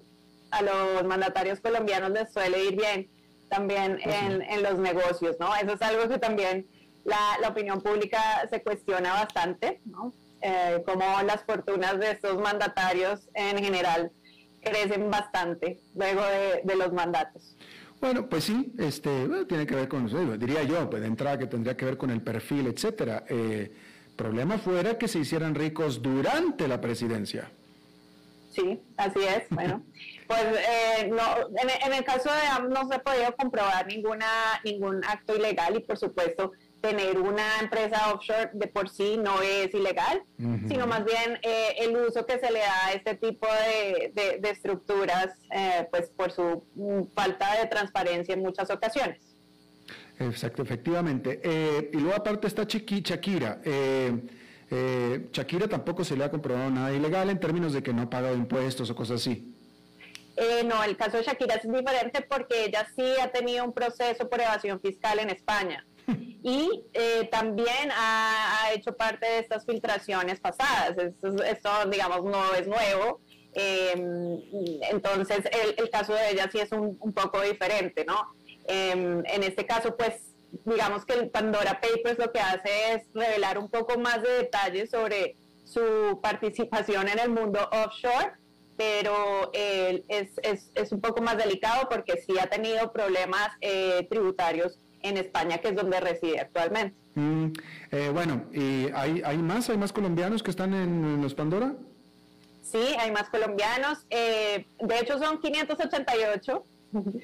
[0.51, 3.09] a los mandatarios colombianos les suele ir bien
[3.49, 5.55] también en, los negocios, ¿no?
[5.57, 6.67] Eso es algo que también
[7.05, 10.13] la, la opinión pública se cuestiona bastante, ¿no?
[10.87, 14.13] como las fortunas de estos mandatarios en general
[14.63, 16.23] crecen bastante luego
[16.65, 17.57] de, los mandatos.
[18.01, 20.07] Bueno, pues sí, este, tiene que ver con,
[20.39, 23.25] diría yo, pues de entrada que tendría que ver con el perfil, etcétera.
[23.29, 23.73] Eh,
[24.19, 27.49] problema fuera que se hicieran ricos durante la presidencia.
[28.51, 29.49] Sí, así es.
[29.49, 29.85] Bueno,
[30.27, 31.23] pues eh, no,
[31.87, 34.27] en, el caso de no se ha podido comprobar ninguna
[34.64, 39.73] ningún acto ilegal y por supuesto tener una empresa offshore de por sí no es
[39.75, 40.23] ilegal,
[40.69, 43.49] sino más bien eh, el uso que se le da a este tipo
[44.14, 49.28] de, estructuras, eh, pues por su mm, falta de transparencia en muchas ocasiones.
[50.21, 51.41] Exacto, efectivamente.
[51.43, 53.61] Eh, y luego aparte está Chiqui, Shakira.
[55.33, 58.35] Shakira tampoco se le ha comprobado nada ilegal en términos de que no ha pagado
[58.35, 59.55] impuestos o cosas así.
[60.64, 64.41] no, el caso de Shakira es diferente porque ella sí ha tenido un proceso por
[64.41, 65.87] evasión fiscal en España
[66.43, 70.97] y eh, también ha, hecho parte de estas filtraciones pasadas.
[70.99, 73.21] Esto, digamos, no es nuevo.
[73.55, 75.45] Entonces,
[75.77, 78.35] el, caso de ella sí es un, poco diferente, ¿no?
[78.69, 83.59] Em, en este caso, pues, digamos que el Pandora Papers lo que hace es revelar
[83.59, 88.33] un poco más de detalles sobre su participación en el mundo offshore,
[88.77, 94.07] pero eh, es, es, es, un poco más delicado porque sí ha tenido problemas eh,
[94.09, 96.97] tributarios en España, que es donde reside actualmente.
[97.14, 97.53] Mm,
[97.91, 99.69] eh, bueno, ¿y hay, hay más?
[99.71, 101.75] ¿Hay más colombianos que están en, los Pandora?
[102.62, 103.99] Sí, hay más colombianos.
[104.11, 106.64] Eh, de hecho, son 588.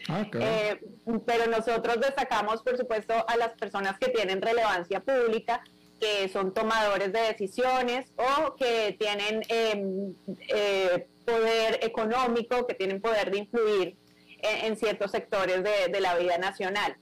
[0.09, 0.81] Ah, eh,
[1.27, 5.63] pero nosotros destacamos, por supuesto, a las personas que tienen relevancia pública,
[6.01, 10.15] que son tomadores de decisiones o que tienen em,
[11.25, 13.97] poder económico, que tienen poder de influir
[14.45, 16.97] en, ciertos sectores de, la vida nacional.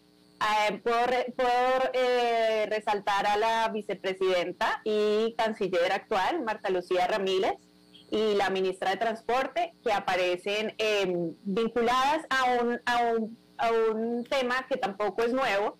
[0.69, 7.55] Eh, puedo, eh, resaltar a la vicepresidenta y canciller actual, Marta Lucía Ramírez,
[8.13, 14.25] y la ministra de Transporte, que aparecen em, vinculadas a un, a, un, a un
[14.25, 15.79] tema que tampoco es nuevo,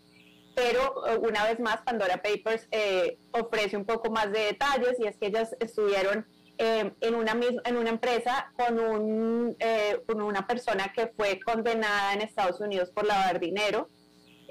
[0.57, 2.69] pero eh, una vez más Pandora Papers
[3.33, 6.27] ofrece un poco más de detalles y es que ellas estuvieron
[6.57, 9.57] em, en, una, en una empresa con, un,
[10.07, 13.89] con una persona que fue condenada en Estados Unidos por lavar dinero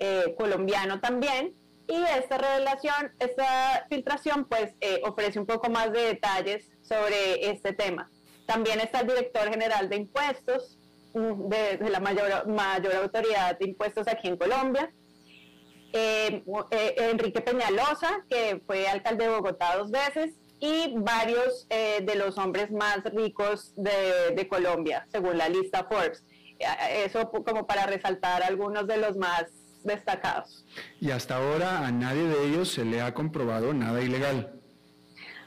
[0.03, 1.53] eh, colombiano también.
[1.87, 7.71] Y esta revelación, esta filtración, pues eh, ofrece un poco más de detalles sobre este
[7.73, 8.09] tema.
[8.45, 10.77] También está el director general de impuestos,
[11.13, 14.91] de, la mayor, mayor autoridad de impuestos aquí en Colombia,
[15.93, 16.43] eh,
[16.97, 23.03] Enrique Peñalosa, que fue alcalde de Bogotá dos veces, y varios de los hombres más
[23.05, 26.23] ricos de, de, Colombia, según la lista Forbes.
[27.03, 29.45] Eso como para resaltar algunos de los más
[29.83, 30.63] destacados.
[30.99, 34.60] Y hasta ahora a nadie de ellos se le ha comprobado nada ilegal.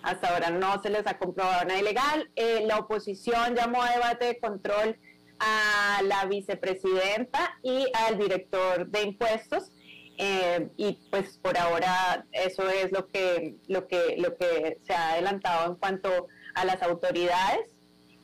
[0.04, 2.30] Hasta ahora no se les ha comprobado nada ilegal.
[2.36, 4.98] Eh, la oposición llamó a debate de control
[5.38, 9.72] a la vicepresidenta y al director de impuestos.
[10.18, 15.12] Eh, y pues por ahora eso es lo que, lo, que, lo que se ha
[15.12, 17.74] adelantado en cuanto a las autoridades.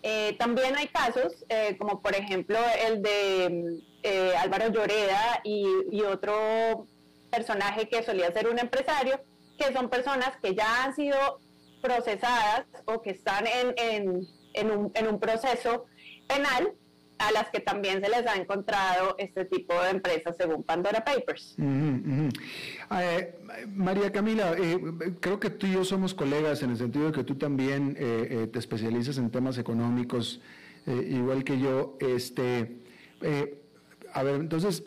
[0.03, 1.47] Eh, también hay casos,
[1.79, 6.87] como por ejemplo el de Álvaro Lloreda y, otro
[7.31, 9.21] personaje que solía ser un empresario,
[9.59, 11.17] que son personas que ya han sido
[11.81, 13.45] procesadas o que están
[13.77, 14.27] en,
[14.71, 15.87] un, proceso
[16.27, 16.73] penal,
[17.19, 21.55] a las que también se les ha encontrado este tipo de empresas según Pandora Papers.
[21.59, 23.35] Eh,
[23.75, 24.81] María Camila, eh,
[25.21, 28.49] creo que tú y yo somos colegas en el sentido de que tú también eh,
[28.51, 30.41] te especializas en temas económicos,
[30.87, 31.99] igual que yo.
[32.01, 32.79] Este,
[34.15, 34.83] a ver, entonces,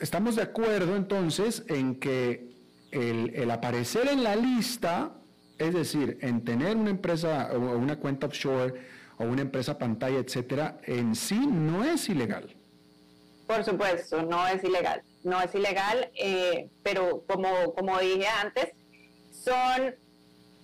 [0.00, 2.52] estamos de acuerdo entonces en que
[2.92, 5.12] el, el aparecer en la lista,
[5.58, 8.74] es decir, en tener una empresa o una cuenta offshore,
[9.18, 12.54] o una empresa pantalla, etcétera, en sí no es ilegal.
[13.46, 15.02] Por supuesto, no es ilegal.
[15.22, 18.72] No es ilegal, eh, pero como, como dije antes,
[19.30, 19.94] son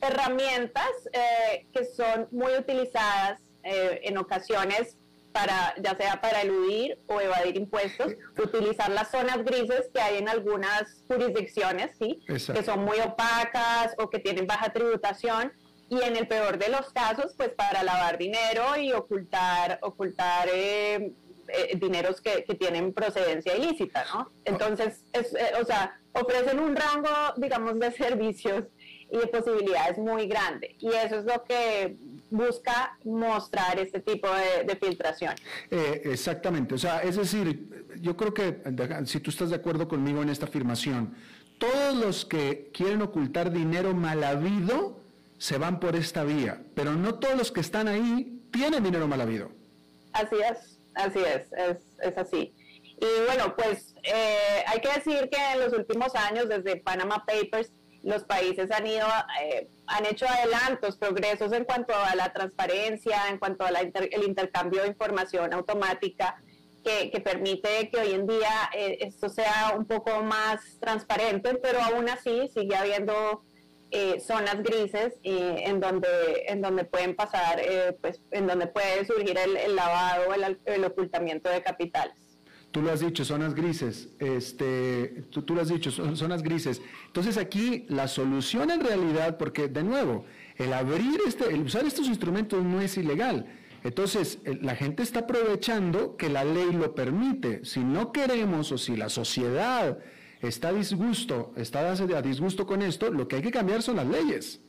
[0.01, 4.97] herramientas eh, que son muy utilizadas eh, en ocasiones
[5.39, 8.13] para, ya sea para eludir o evadir impuestos,
[8.43, 12.21] utilizar las zonas grises que hay en algunas jurisdicciones, ¿sí?
[12.27, 15.53] que son muy opacas o que tienen baja tributación
[15.89, 21.13] y en el peor de los casos, pues para lavar dinero y ocultar, ocultar eh,
[21.49, 24.33] eh, dineros que, tienen procedencia ilícita, ¿no?
[24.45, 28.65] Entonces, es, eh, o sea, ofrecen un rango, digamos, de servicios
[29.11, 30.77] y de posibilidades muy grande.
[30.81, 31.97] Y eso es lo que
[32.31, 35.35] busca mostrar este tipo de, filtración.
[35.71, 38.63] exactamente, o sea, es decir, yo creo que
[39.07, 41.15] si tú estás de acuerdo conmigo en esta afirmación,
[41.59, 45.01] todos los que quieren ocultar dinero mal habido,
[45.39, 49.21] se van por esta vía, pero no todos los que están ahí tienen dinero mal
[49.21, 49.51] habido.
[50.13, 51.53] Así es, así es,
[52.03, 52.53] es, así.
[53.01, 57.71] Y bueno, pues eh, hay que decir que en los últimos años, desde Panama Papers,
[58.03, 59.07] los países han ido,
[59.43, 64.83] eh, han hecho adelantos, progresos en cuanto a la transparencia, en cuanto al el intercambio
[64.83, 66.41] de información automática,
[66.85, 72.09] que, permite que hoy en día eh, esto sea un poco más transparente, pero aún
[72.09, 73.43] así sigue habiendo
[73.91, 76.09] eh, zonas grises eh, en donde
[76.47, 77.63] en donde pueden pasar
[78.03, 82.15] pues en donde puede surgir el, lavado el, el, ocultamiento de capitales
[82.71, 87.87] tú lo has dicho zonas grises este tú, lo has dicho zonas grises entonces aquí
[87.89, 90.25] la solución en realidad porque de nuevo
[90.57, 93.47] el abrir este el usar estos instrumentos no es ilegal
[93.85, 97.65] entonces, la gente está aprovechando que la ley lo permite.
[97.65, 99.99] Si no queremos o si la sociedad
[100.43, 104.07] está a disgusto, está a disgusto con esto, lo que hay que cambiar son las
[104.07, 104.61] leyes.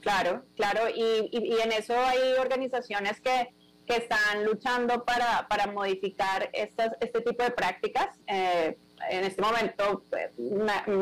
[0.00, 3.48] Claro, claro, y, en eso hay organizaciones que,
[3.96, 8.08] están luchando para, modificar estas, este tipo de prácticas.
[8.26, 8.76] Eh,
[9.10, 10.02] en este momento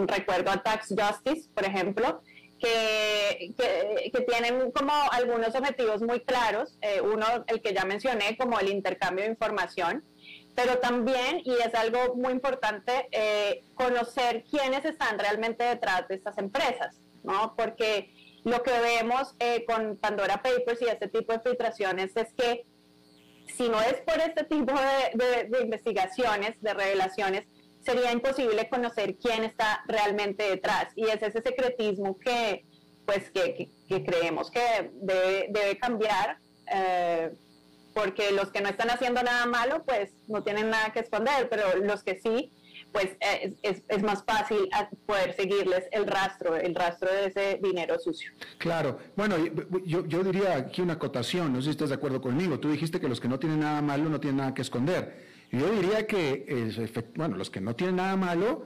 [0.07, 2.23] recuerdo a Tax Justice, por ejemplo,
[2.59, 6.77] que, que, tienen como algunos objetivos muy claros.
[6.81, 10.05] Eh, uno, el que ya mencioné, como el intercambio de información
[10.57, 16.39] pero también, y es algo muy importante, eh, conocer quiénes están realmente detrás de estas
[16.39, 17.55] empresas, ¿no?
[17.55, 18.11] Porque
[18.43, 22.65] lo que vemos eh, con Pandora Papers y este tipo de filtraciones es que
[23.57, 27.47] si no es por este tipo de, investigaciones, de revelaciones,
[27.81, 30.89] sería imposible conocer quién está realmente detrás.
[30.97, 32.65] Y es ese secretismo que,
[33.07, 36.39] pues, que, creemos que debe, cambiar.
[36.73, 37.31] Eh,
[37.95, 41.77] porque los que no están haciendo nada malo, pues no tienen nada que esconder, pero
[41.77, 42.53] los que sí,
[42.97, 44.71] pues eh, es, es, más fácil
[45.05, 48.33] poder seguirles el rastro, el rastro de ese dinero sucio.
[48.57, 49.37] Claro, bueno,
[49.85, 52.99] yo, yo diría aquí una acotación, no sé si estás de acuerdo conmigo, tú dijiste
[52.99, 55.15] que los que no tienen nada malo no tienen nada que esconder.
[55.53, 56.73] Yo diría que,
[57.17, 58.65] bueno, los que no tienen nada malo,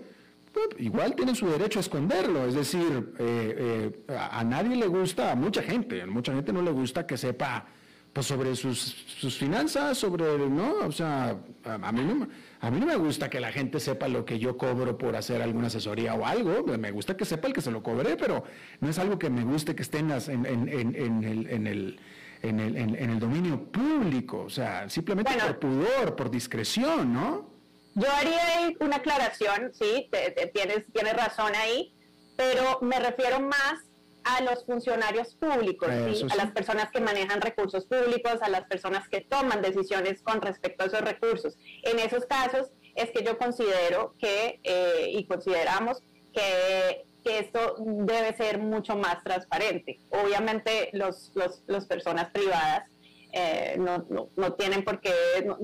[0.53, 5.33] pues, igual tienen su derecho a esconderlo, es decir, eh, eh, a nadie le gusta,
[5.33, 7.67] a mucha gente, a mucha gente no le gusta que sepa
[8.13, 10.87] pues sobre sus, sus finanzas, sobre, ¿no?
[10.87, 12.29] O sea, a, mí no,
[12.61, 15.41] a mí no me gusta que la gente sepa lo que yo cobro por hacer
[15.41, 18.45] alguna asesoría o algo, me gusta que sepa el que se lo cobré, pero
[18.81, 21.49] no es algo que me guste que esté en, en, en, en el...
[21.49, 22.01] En el
[22.43, 27.51] en el, en, el dominio público, o sea, simplemente por pudor, por discreción, ¿no?
[27.95, 30.09] Yo haría una aclaración, sí,
[30.55, 31.95] tienes, tienes razón ahí,
[32.39, 33.90] pero me refiero más
[34.25, 39.21] a los funcionarios públicos, a las personas que manejan recursos públicos, a las personas que
[39.21, 41.57] toman decisiones con respecto a esos recursos.
[41.83, 46.03] En esos casos es que yo considero que, eh, y consideramos
[46.33, 50.01] que, que, esto debe ser mucho más transparente.
[50.11, 52.85] Obviamente las los, los personas privadas
[53.33, 54.07] eh, no,
[54.37, 55.13] no, tienen por qué,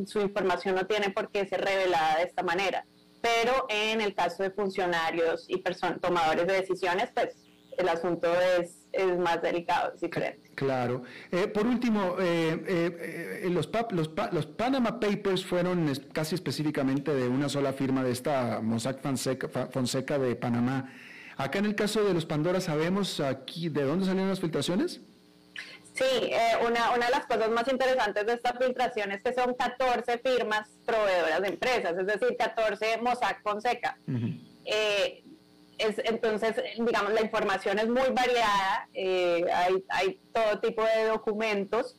[0.07, 2.87] su información no tiene por qué ser revelada de esta manera.
[3.21, 5.63] Pero en el caso de funcionarios y
[6.01, 7.35] tomadores de decisiones, pues
[7.79, 10.51] el asunto es, es más delicado, es diferente.
[10.55, 11.03] Claro.
[11.31, 17.49] Eh, por último, eh, eh, los, los, los, Panama Papers fueron casi específicamente de una
[17.49, 20.93] sola firma de esta Mossack Fonseca, Fonseca de Panamá.
[21.37, 25.03] Acá en el caso de los Pandora, ¿sabemos aquí de dónde salieron las filtraciones?
[25.97, 29.55] Sí, eh, una, una de las cosas más interesantes de esta filtración es que son
[29.55, 33.97] 14 firmas proveedoras de empresas, es decir, 14 Mossack Fonseca.
[34.67, 35.25] Eh,
[35.79, 41.97] es, entonces, digamos, la información es muy variada, eh, hay, hay, todo tipo de documentos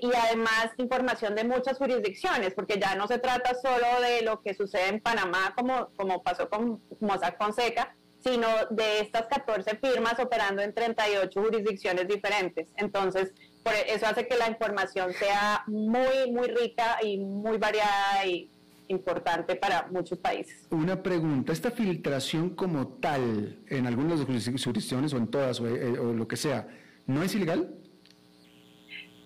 [0.00, 4.54] y además información de muchas jurisdicciones, porque ya no se trata solo de lo que
[4.54, 10.62] sucede en Panamá, como, como pasó con Mossack Fonseca, sino de estas 14 firmas operando
[10.62, 12.68] en 38 jurisdicciones diferentes.
[12.76, 18.24] Entonces, por e, eso hace que la información sea muy, muy rica y muy variada
[18.26, 18.50] y
[18.90, 20.66] importante para muchos países.
[20.70, 25.66] Una pregunta, ¿esta filtración como tal en algunas de las jurisdicciones o en todas o,
[25.68, 26.68] eh, lo que sea,
[27.06, 27.74] ¿no es ilegal?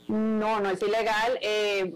[0.09, 1.39] No, no es ilegal.
[1.41, 1.95] Eh,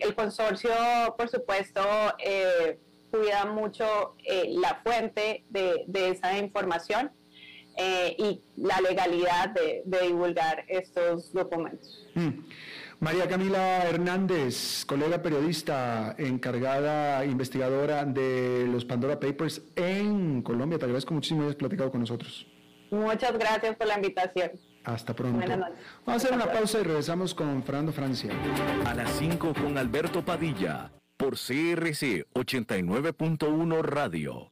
[0.00, 0.70] el, consorcio,
[1.16, 1.82] por supuesto,
[2.24, 2.78] eh,
[3.10, 7.10] cuida mucho eh, la fuente de, esa información
[8.18, 12.06] y la legalidad de, divulgar estos documentos.
[12.14, 12.28] Mm.
[13.02, 20.78] María Camila Hernández, colega periodista, encargada investigadora de los Pandora Papers en Colombia.
[20.78, 22.46] Te agradezco muchísimo que hayas platicado con nosotros.
[22.92, 24.52] Muchas gracias por la invitación.
[24.84, 25.38] Hasta pronto.
[25.38, 25.78] Buenas noches.
[26.06, 28.30] Vamos a hacer una pausa y regresamos con Fernando Francia.
[28.86, 34.51] A las 5 con Alberto Padilla por CRC 89.1 Radio.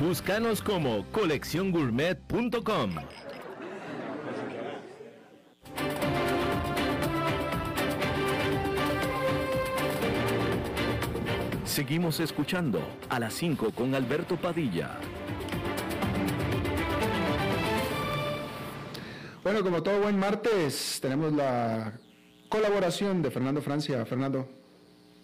[0.00, 2.90] Búscanos como colecciongourmet.com.
[11.64, 14.98] Seguimos escuchando a las 5 con Alberto Padilla.
[19.44, 21.92] Bueno, como todo buen martes, tenemos la
[22.48, 24.04] colaboración de Fernando Francia.
[24.04, 24.48] Fernando.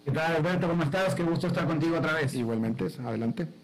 [0.05, 0.69] ¿Qué tal, Alberto?
[0.69, 1.13] ¿Cómo estás?
[1.13, 2.33] Qué gusto estar contigo otra vez.
[2.35, 3.60] Igualmente, adelante.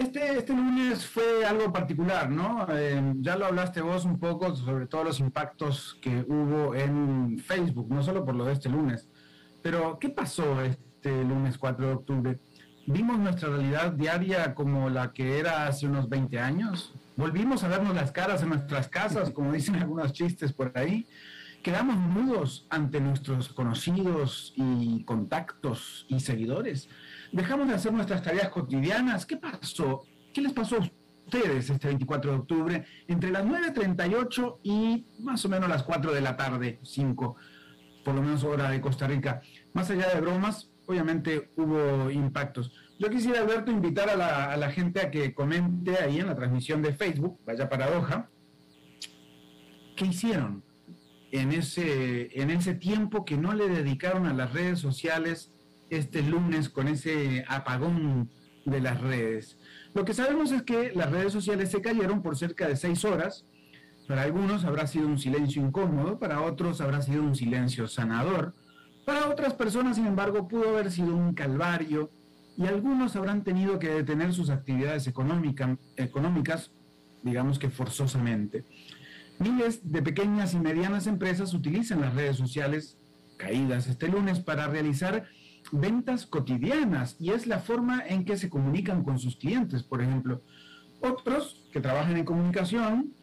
[0.00, 2.66] Este, este lunes fue algo particular, ¿no?
[2.70, 7.86] Eh, ya lo hablaste vos un poco sobre todos los impactos que hubo en Facebook,
[7.90, 9.10] no solo por lo de este lunes,
[9.62, 12.38] pero ¿qué pasó este lunes 4 de octubre?
[12.86, 16.94] ¿Vimos nuestra realidad diaria como la que era hace unos 20 años?
[17.18, 21.06] ¿Volvimos a vernos las caras en nuestras casas, como dicen algunos chistes por ahí?
[21.62, 26.88] ¿Quedamos mudos ante nuestros conocidos y contactos y seguidores?
[27.32, 29.26] dejamos de hacer nuestras tareas cotidianas.
[29.26, 30.02] ¿Qué pasó?
[30.32, 30.90] ¿Qué les pasó a
[31.26, 36.20] ustedes este 24 de octubre entre las 9.38 y más o menos las 4 de
[36.20, 37.36] la tarde, 5,
[38.04, 39.40] por lo menos hora de Costa Rica?
[39.72, 42.72] Más allá de bromas, obviamente hubo impactos.
[42.98, 46.34] Yo quisiera, Alberto, invitar a la, a la gente a que comente ahí en la
[46.34, 48.28] transmisión de Facebook, vaya paradoja,
[49.96, 50.69] ¿qué hicieron
[51.32, 55.52] en ese, en ese tiempo que no le dedicaron a las redes sociales
[55.90, 58.30] este lunes con ese apagón
[58.64, 59.58] de las redes.
[59.94, 63.46] Lo que sabemos es que las redes sociales se cayeron por cerca de seis horas.
[64.06, 68.54] Para algunos habrá sido un silencio incómodo, para otros habrá sido un silencio sanador,
[69.04, 72.10] para otras personas, sin embargo, pudo haber sido un calvario
[72.56, 76.70] y algunos habrán tenido que detener sus actividades económicas,
[77.22, 78.64] digamos que forzosamente.
[79.40, 82.98] Miles de pequeñas y medianas empresas utilizan las redes sociales
[83.38, 85.24] caídas este lunes para realizar
[85.72, 90.42] ventas cotidianas y es la forma en que se comunican con sus clientes, por ejemplo.
[91.00, 93.14] Otros que trabajan en comunicación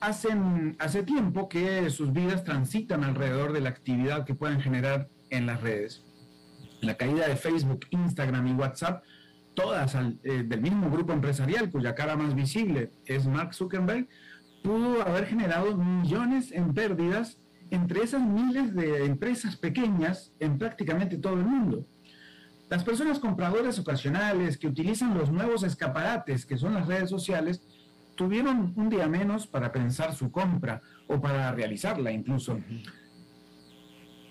[0.00, 5.46] hacen hace tiempo que sus vidas transitan alrededor de la actividad que pueden generar en
[5.46, 6.04] las redes.
[6.82, 9.02] La caída de Facebook, Instagram y WhatsApp
[9.54, 14.08] todas eh, del mismo grupo empresarial, cuya cara más visible es Mark Zuckerberg,
[14.64, 17.38] pudo haber generado millones en pérdidas
[17.70, 21.86] entre esas miles de empresas pequeñas en prácticamente todo el mundo.
[22.70, 27.62] Las personas compradoras ocasionales que utilizan los nuevos escaparates que son las redes sociales
[28.16, 32.58] tuvieron un día menos para pensar su compra o para realizarla incluso.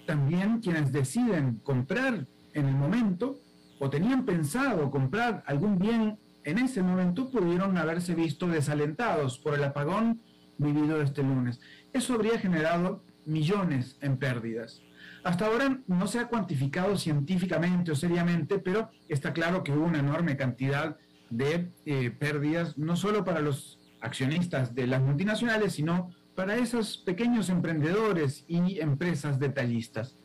[0.07, 3.37] También quienes deciden comprar en el momento
[3.79, 9.63] o tenían pensado comprar algún bien en ese momento pudieron haberse visto desalentados por el
[9.63, 10.21] apagón
[10.57, 11.59] vivido este lunes.
[11.93, 14.81] Eso habría generado millones en pérdidas.
[15.23, 19.99] Hasta ahora no se ha cuantificado científicamente o seriamente, pero está claro que hubo una
[19.99, 20.97] enorme cantidad
[21.29, 27.49] de eh, pérdidas, no solo para los accionistas de las multinacionales, sino para esos pequeños
[27.49, 30.17] emprendedores y empresas detallistas.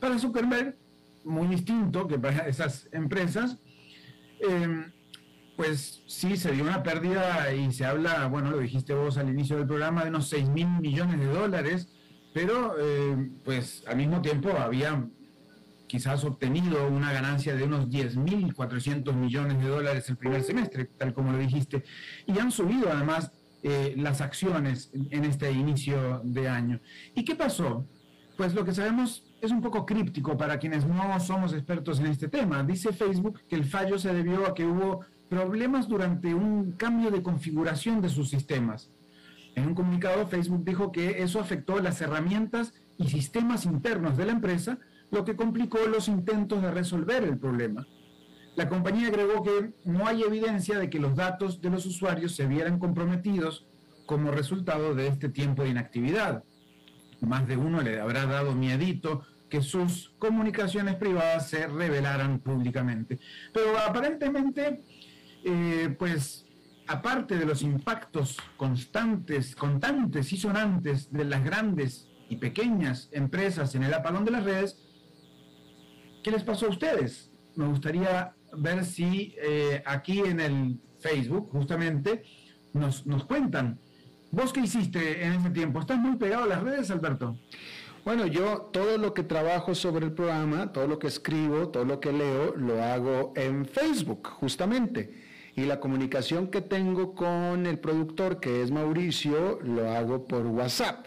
[0.00, 0.76] Para Zuckerberg,
[1.24, 3.58] muy distinto que para esas empresas,
[4.40, 4.92] em,
[5.56, 9.56] pues sí se dio una pérdida y se habla, bueno, lo dijiste vos al inicio
[9.56, 11.88] del programa, de unos 6 mil millones de dólares,
[12.32, 15.06] pero em, pues al mismo tiempo había
[15.86, 21.30] quizás obtenido una ganancia de unos 10.400 millones de dólares el primer semestre, tal como
[21.30, 21.84] lo dijiste,
[22.26, 23.30] y han subido además
[23.62, 26.80] eh, las acciones en este inicio de año.
[27.14, 27.86] ¿Y qué pasó?
[28.36, 32.28] Pues lo que sabemos es un poco críptico para quienes no somos expertos en este
[32.28, 32.62] tema.
[32.64, 37.22] Dice Facebook que el fallo se debió a que hubo problemas durante un cambio de
[37.22, 38.90] configuración de sus sistemas.
[39.54, 44.32] En un comunicado, Facebook dijo que eso afectó las herramientas y sistemas internos de la
[44.32, 44.78] empresa,
[45.10, 47.86] lo que complicó los intentos de resolver el problema.
[48.56, 52.46] La compañía agregó que no hay evidencia de que los datos de los usuarios se
[52.46, 53.66] vieran comprometidos
[54.06, 56.44] como resultado de este tiempo de inactividad.
[57.20, 63.18] Más de uno le habrá dado miedito que sus comunicaciones privadas se revelaran públicamente.
[63.52, 64.82] Pero aparentemente,
[65.44, 66.46] eh, pues,
[66.86, 73.82] aparte de los impactos constantes, constantes y sonantes de las grandes y pequeñas empresas en
[73.82, 74.84] el apagón de las redes,
[76.24, 77.30] ¿Qué les pasó a ustedes?
[77.54, 82.22] Me gustaría ver si eh, aquí en el Facebook, justamente,
[82.72, 83.78] nos, nos cuentan.
[84.30, 85.80] ¿Vos qué hiciste en ese tiempo?
[85.80, 87.38] ¿Estás muy pegado a las redes, Alberto?
[88.06, 92.00] Bueno, yo todo lo que trabajo sobre el programa, todo lo que escribo, todo lo
[92.00, 95.33] que leo, lo hago en Facebook, justamente.
[95.56, 101.06] Y la comunicación que tengo con el productor, que es Mauricio, lo hago por WhatsApp.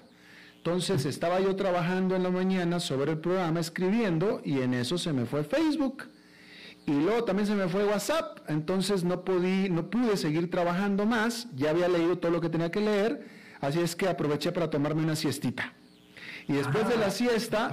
[0.55, 5.13] Entonces estaba yo trabajando en la mañana sobre el programa, escribiendo, y en eso se
[5.13, 6.09] me fue Facebook.
[6.85, 9.23] Y luego también se me fue WhatsApp, entonces no,
[9.69, 13.27] no pude seguir trabajando más, ya había leído todo lo que tenía que leer,
[13.59, 15.73] así es que aproveché para tomarme una siestita.
[16.47, 17.71] Y después de la ah, siesta,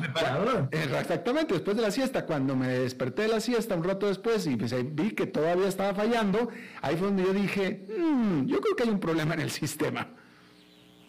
[0.73, 4.57] exactamente, después de la siesta, cuando me desperté de la siesta un rato después y
[4.57, 6.49] pues vi que todavía estaba fallando,
[6.83, 10.09] ahí fue donde yo dije, mm, yo creo que hay un problema en el sistema.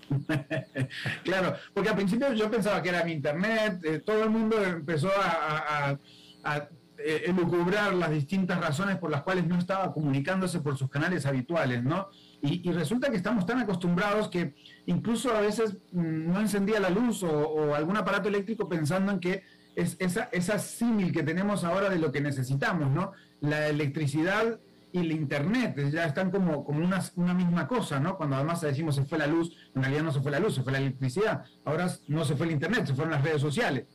[1.24, 5.10] claro, porque al principio yo pensaba que era mi internet, eh, todo el mundo empezó
[5.10, 5.98] a,
[6.44, 11.26] a, eh, elucubrar las distintas razones por las cuales no estaba comunicándose por sus canales
[11.26, 12.10] habituales, ¿no?
[12.42, 14.54] Y, resulta que estamos tan acostumbrados que
[14.86, 19.44] incluso a veces mm, no encendía la luz o, algún aparato eléctrico pensando en que
[19.76, 23.14] es esa, esa símil que tenemos ahora de lo que necesitamos, ¿no?
[23.42, 24.60] La electricidad
[24.96, 28.16] y el Internet ya están como, como una, misma cosa, ¿no?
[28.16, 30.64] Cuando además decimos se fue la luz, en realidad no se fue la luz, se
[30.64, 31.44] fue la electricidad.
[31.66, 33.88] Ahora no se fue el Internet, se fueron las redes sociales.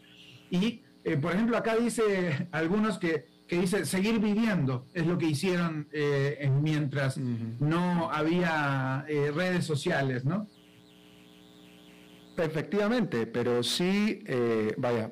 [0.50, 5.26] Y, eh, por ejemplo, acá dice algunos que, que, dice seguir viviendo es lo que
[5.26, 10.48] hicieron eh, mientras no había eh, redes sociales, ¿no?
[12.36, 14.24] Efectivamente, pero sí,
[14.78, 15.10] vaya,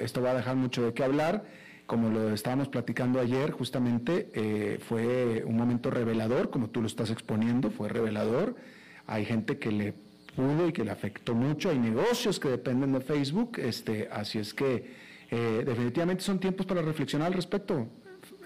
[0.00, 1.44] esto va a dejar mucho de qué hablar
[1.92, 7.10] como lo estábamos platicando ayer, justamente eh, fue un momento revelador, como tú lo estás
[7.10, 8.56] exponiendo, fue revelador.
[9.06, 9.94] Hay gente que le
[10.34, 14.54] pudo y que le afectó mucho, hay negocios que dependen de Facebook, este, así es
[14.54, 14.94] que
[15.32, 17.88] eh, definitivamente son tiempos para reflexionar al respecto.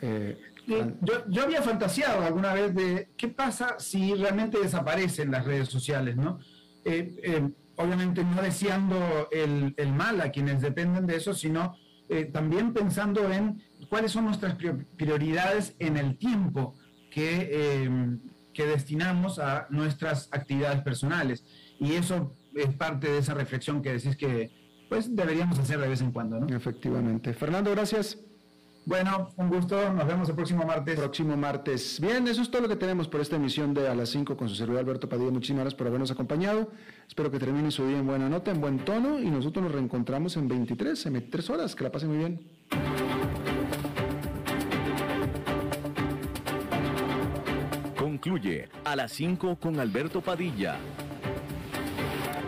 [0.00, 6.16] Eh, yo, había fantaseado alguna vez de qué pasa si realmente desaparecen las redes sociales,
[6.16, 6.38] ¿no?
[7.76, 11.76] obviamente no deseando el, el mal a quienes dependen de eso, sino
[12.08, 14.56] eh, también pensando en cuáles son nuestras
[14.96, 16.76] prioridades en el tiempo
[17.10, 18.18] que, eh,
[18.54, 21.44] que destinamos a nuestras actividades personales.
[21.80, 24.50] Y eso es parte de esa reflexión que decís que
[24.88, 26.54] pues deberíamos hacer de vez en cuando, ¿no?
[26.54, 27.32] Efectivamente.
[27.34, 28.18] Fernando, gracias.
[28.84, 29.92] Bueno, un gusto.
[29.92, 30.96] Nos vemos el próximo martes.
[30.96, 32.00] Próximo martes.
[32.00, 34.48] Bien, eso es todo lo que tenemos por esta emisión de A las 5 con
[34.48, 35.32] su servidor Alberto Padilla.
[35.32, 36.70] Muchísimas gracias por habernos acompañado.
[37.08, 40.36] Espero que termine su día en buena nota, en buen tono y nosotros nos reencontramos
[40.36, 41.74] en 23, en 23 horas.
[41.74, 42.40] Que la pasen muy bien.
[48.16, 50.78] concluye a las 5 con Alberto Padilla.